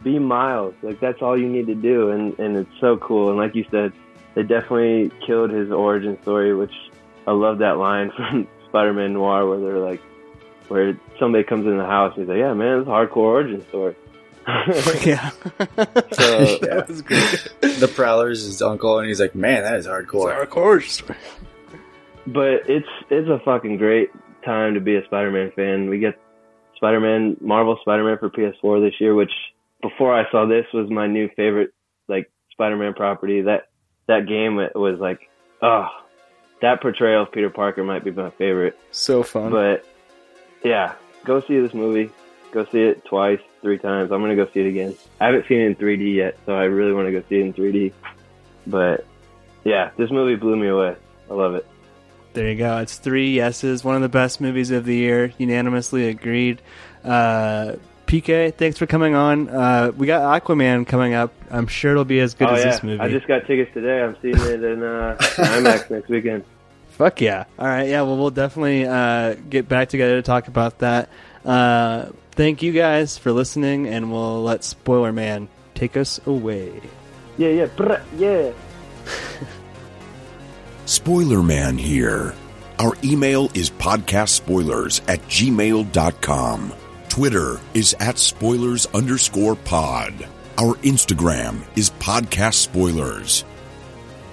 be 0.02 0.18
Miles." 0.18 0.74
Like 0.82 1.00
that's 1.00 1.22
all 1.22 1.38
you 1.38 1.48
need 1.48 1.66
to 1.66 1.74
do, 1.74 2.10
and 2.10 2.38
and 2.38 2.56
it's 2.56 2.80
so 2.80 2.96
cool. 2.98 3.30
And 3.30 3.38
like 3.38 3.54
you 3.54 3.64
said, 3.70 3.92
they 4.34 4.42
definitely 4.42 5.10
killed 5.26 5.50
his 5.50 5.70
origin 5.70 6.20
story, 6.22 6.54
which 6.54 6.74
I 7.26 7.32
love 7.32 7.58
that 7.58 7.78
line 7.78 8.10
from 8.16 8.46
Spider-Man 8.72 9.12
Noir 9.12 9.46
where 9.46 9.60
they're 9.60 9.78
like, 9.78 10.00
where 10.68 10.98
somebody 11.18 11.44
comes 11.44 11.66
in 11.66 11.76
the 11.76 11.84
house 11.84 12.14
and 12.16 12.22
he's 12.24 12.28
like, 12.30 12.38
"Yeah, 12.38 12.54
man, 12.54 12.78
it's 12.78 12.88
a 12.88 12.90
hardcore 12.90 13.16
origin 13.16 13.62
story." 13.68 13.94
yeah. 15.04 15.30
So- 16.12 16.58
that 16.62 16.86
was 16.88 17.02
great. 17.02 17.48
The 17.60 17.90
Prowler's 17.94 18.42
his 18.44 18.62
uncle, 18.62 18.98
and 18.98 19.06
he's 19.08 19.20
like, 19.20 19.34
"Man, 19.34 19.62
that 19.62 19.76
is 19.76 19.86
hardcore." 19.86 20.46
Hardcore. 20.46 20.82
story. 20.82 21.18
but 22.26 22.68
it's 22.68 22.88
it's 23.10 23.28
a 23.28 23.38
fucking 23.44 23.76
great 23.76 24.10
time 24.44 24.74
to 24.74 24.80
be 24.80 24.96
a 24.96 25.04
Spider-Man 25.04 25.52
fan. 25.54 25.88
We 25.90 25.98
get 25.98 26.18
Spider-Man, 26.76 27.36
Marvel 27.40 27.78
Spider-Man 27.82 28.18
for 28.18 28.30
PS4 28.30 28.80
this 28.88 29.00
year, 29.00 29.14
which 29.14 29.32
before 29.82 30.18
I 30.18 30.28
saw 30.30 30.46
this 30.46 30.66
was 30.72 30.88
my 30.90 31.06
new 31.06 31.28
favorite 31.36 31.72
like 32.08 32.30
Spider-Man 32.52 32.94
property. 32.94 33.42
That 33.42 33.68
that 34.08 34.26
game 34.26 34.58
it 34.58 34.74
was 34.74 34.98
like, 34.98 35.20
oh, 35.60 35.86
that 36.62 36.80
portrayal 36.80 37.24
of 37.24 37.32
Peter 37.32 37.50
Parker 37.50 37.84
might 37.84 38.04
be 38.04 38.10
my 38.10 38.30
favorite. 38.30 38.78
So 38.92 39.22
fun. 39.22 39.50
But 39.50 39.84
yeah, 40.64 40.94
go 41.24 41.40
see 41.40 41.60
this 41.60 41.74
movie. 41.74 42.10
Go 42.52 42.64
see 42.66 42.80
it 42.80 43.04
twice, 43.04 43.40
three 43.60 43.78
times. 43.78 44.10
I'm 44.10 44.20
gonna 44.20 44.36
go 44.36 44.48
see 44.52 44.60
it 44.60 44.68
again. 44.68 44.96
I 45.20 45.26
haven't 45.26 45.46
seen 45.48 45.60
it 45.60 45.66
in 45.66 45.74
3D 45.74 46.14
yet, 46.14 46.38
so 46.46 46.54
I 46.54 46.64
really 46.64 46.92
want 46.92 47.08
to 47.08 47.12
go 47.12 47.22
see 47.28 47.36
it 47.36 47.46
in 47.46 47.52
3D. 47.52 47.92
But 48.66 49.04
yeah, 49.64 49.90
this 49.96 50.10
movie 50.10 50.36
blew 50.36 50.56
me 50.56 50.68
away. 50.68 50.96
I 51.30 51.34
love 51.34 51.54
it. 51.54 51.66
There 52.32 52.48
you 52.48 52.56
go. 52.56 52.78
It's 52.78 52.96
three 52.96 53.30
yeses. 53.32 53.84
One 53.84 53.96
of 53.96 54.02
the 54.02 54.08
best 54.08 54.40
movies 54.40 54.70
of 54.70 54.84
the 54.84 54.96
year. 54.96 55.32
Unanimously 55.38 56.08
agreed. 56.08 56.62
Uh, 57.04 57.76
PK, 58.06 58.54
thanks 58.54 58.78
for 58.78 58.86
coming 58.86 59.14
on. 59.14 59.48
Uh, 59.48 59.92
we 59.96 60.06
got 60.06 60.42
Aquaman 60.42 60.86
coming 60.86 61.14
up. 61.14 61.32
I'm 61.50 61.66
sure 61.66 61.92
it'll 61.92 62.04
be 62.04 62.20
as 62.20 62.34
good 62.34 62.48
oh 62.48 62.54
as 62.54 62.64
yeah, 62.64 62.70
this 62.70 62.82
movie. 62.82 63.00
I 63.00 63.08
just 63.08 63.26
got 63.26 63.46
tickets 63.46 63.72
today. 63.72 64.02
I'm 64.02 64.16
seeing 64.20 64.36
it 64.36 64.62
in 64.62 64.82
uh, 64.82 65.16
IMAX 65.20 65.90
next 65.90 66.08
weekend. 66.08 66.44
Fuck 67.02 67.20
yeah. 67.20 67.46
All 67.58 67.66
right. 67.66 67.88
Yeah. 67.88 68.02
Well, 68.02 68.16
we'll 68.16 68.30
definitely 68.30 68.86
uh, 68.86 69.34
get 69.34 69.68
back 69.68 69.88
together 69.88 70.14
to 70.14 70.22
talk 70.22 70.46
about 70.46 70.78
that. 70.78 71.08
Uh, 71.44 72.10
thank 72.30 72.62
you 72.62 72.70
guys 72.70 73.18
for 73.18 73.32
listening, 73.32 73.88
and 73.88 74.12
we'll 74.12 74.44
let 74.44 74.62
Spoiler 74.62 75.12
Man 75.12 75.48
take 75.74 75.96
us 75.96 76.20
away. 76.26 76.80
Yeah, 77.38 77.48
yeah, 77.48 77.66
brr, 77.66 78.00
yeah. 78.16 78.52
Spoiler 80.86 81.42
Man 81.42 81.76
here. 81.76 82.36
Our 82.78 82.96
email 83.02 83.46
is 83.52 83.68
podcastspoilers 83.68 85.00
at 85.08 85.20
gmail.com. 85.22 86.72
Twitter 87.08 87.58
is 87.74 87.96
at 87.98 88.16
spoilers 88.16 88.86
underscore 88.94 89.56
pod. 89.56 90.28
Our 90.56 90.76
Instagram 90.76 91.62
is 91.76 91.90
podcast 91.90 92.54
spoilers. 92.54 93.44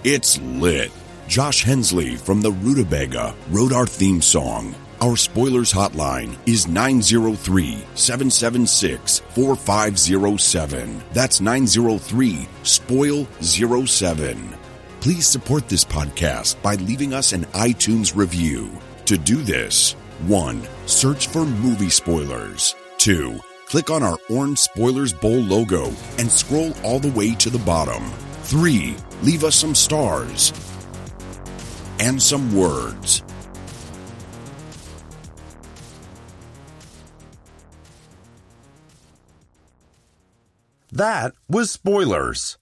It's 0.04 0.40
lit. 0.40 0.92
Josh 1.30 1.64
Hensley 1.64 2.16
from 2.16 2.42
the 2.42 2.52
Rutabaga 2.52 3.36
wrote 3.52 3.72
our 3.72 3.86
theme 3.86 4.20
song. 4.20 4.74
Our 5.00 5.16
spoilers 5.16 5.72
hotline 5.72 6.36
is 6.48 6.68
903 6.68 7.84
776 7.94 9.20
4507. 9.36 11.04
That's 11.14 11.40
903 11.40 12.48
SPOIL 12.64 13.28
07. 13.42 14.56
Please 15.02 15.28
support 15.28 15.70
this 15.70 15.86
podcast 15.86 16.60
by 16.64 16.74
leaving 16.78 17.14
us 17.14 17.32
an 17.32 17.46
iTunes 17.54 18.16
review. 18.16 18.68
To 19.06 19.16
do 19.16 19.44
this, 19.44 19.92
1. 20.26 20.64
Search 20.88 21.28
for 21.28 21.46
movie 21.46 21.92
spoilers. 21.92 22.74
2. 22.98 23.40
Click 23.68 23.92
on 23.92 24.02
our 24.02 24.18
orange 24.32 24.58
Spoilers 24.58 25.14
Bowl 25.14 25.42
logo 25.42 25.94
and 26.18 26.32
scroll 26.32 26.76
all 26.84 26.98
the 26.98 27.12
way 27.12 27.36
to 27.36 27.52
the 27.52 27.60
bottom. 27.60 28.04
3. 28.46 28.96
Leave 29.22 29.44
us 29.44 29.56
some 29.56 29.76
stars 29.76 30.54
and 32.00 32.22
some 32.22 32.56
words. 32.56 33.24
That 40.92 41.34
was 41.48 41.72
spoilers. 41.72 42.59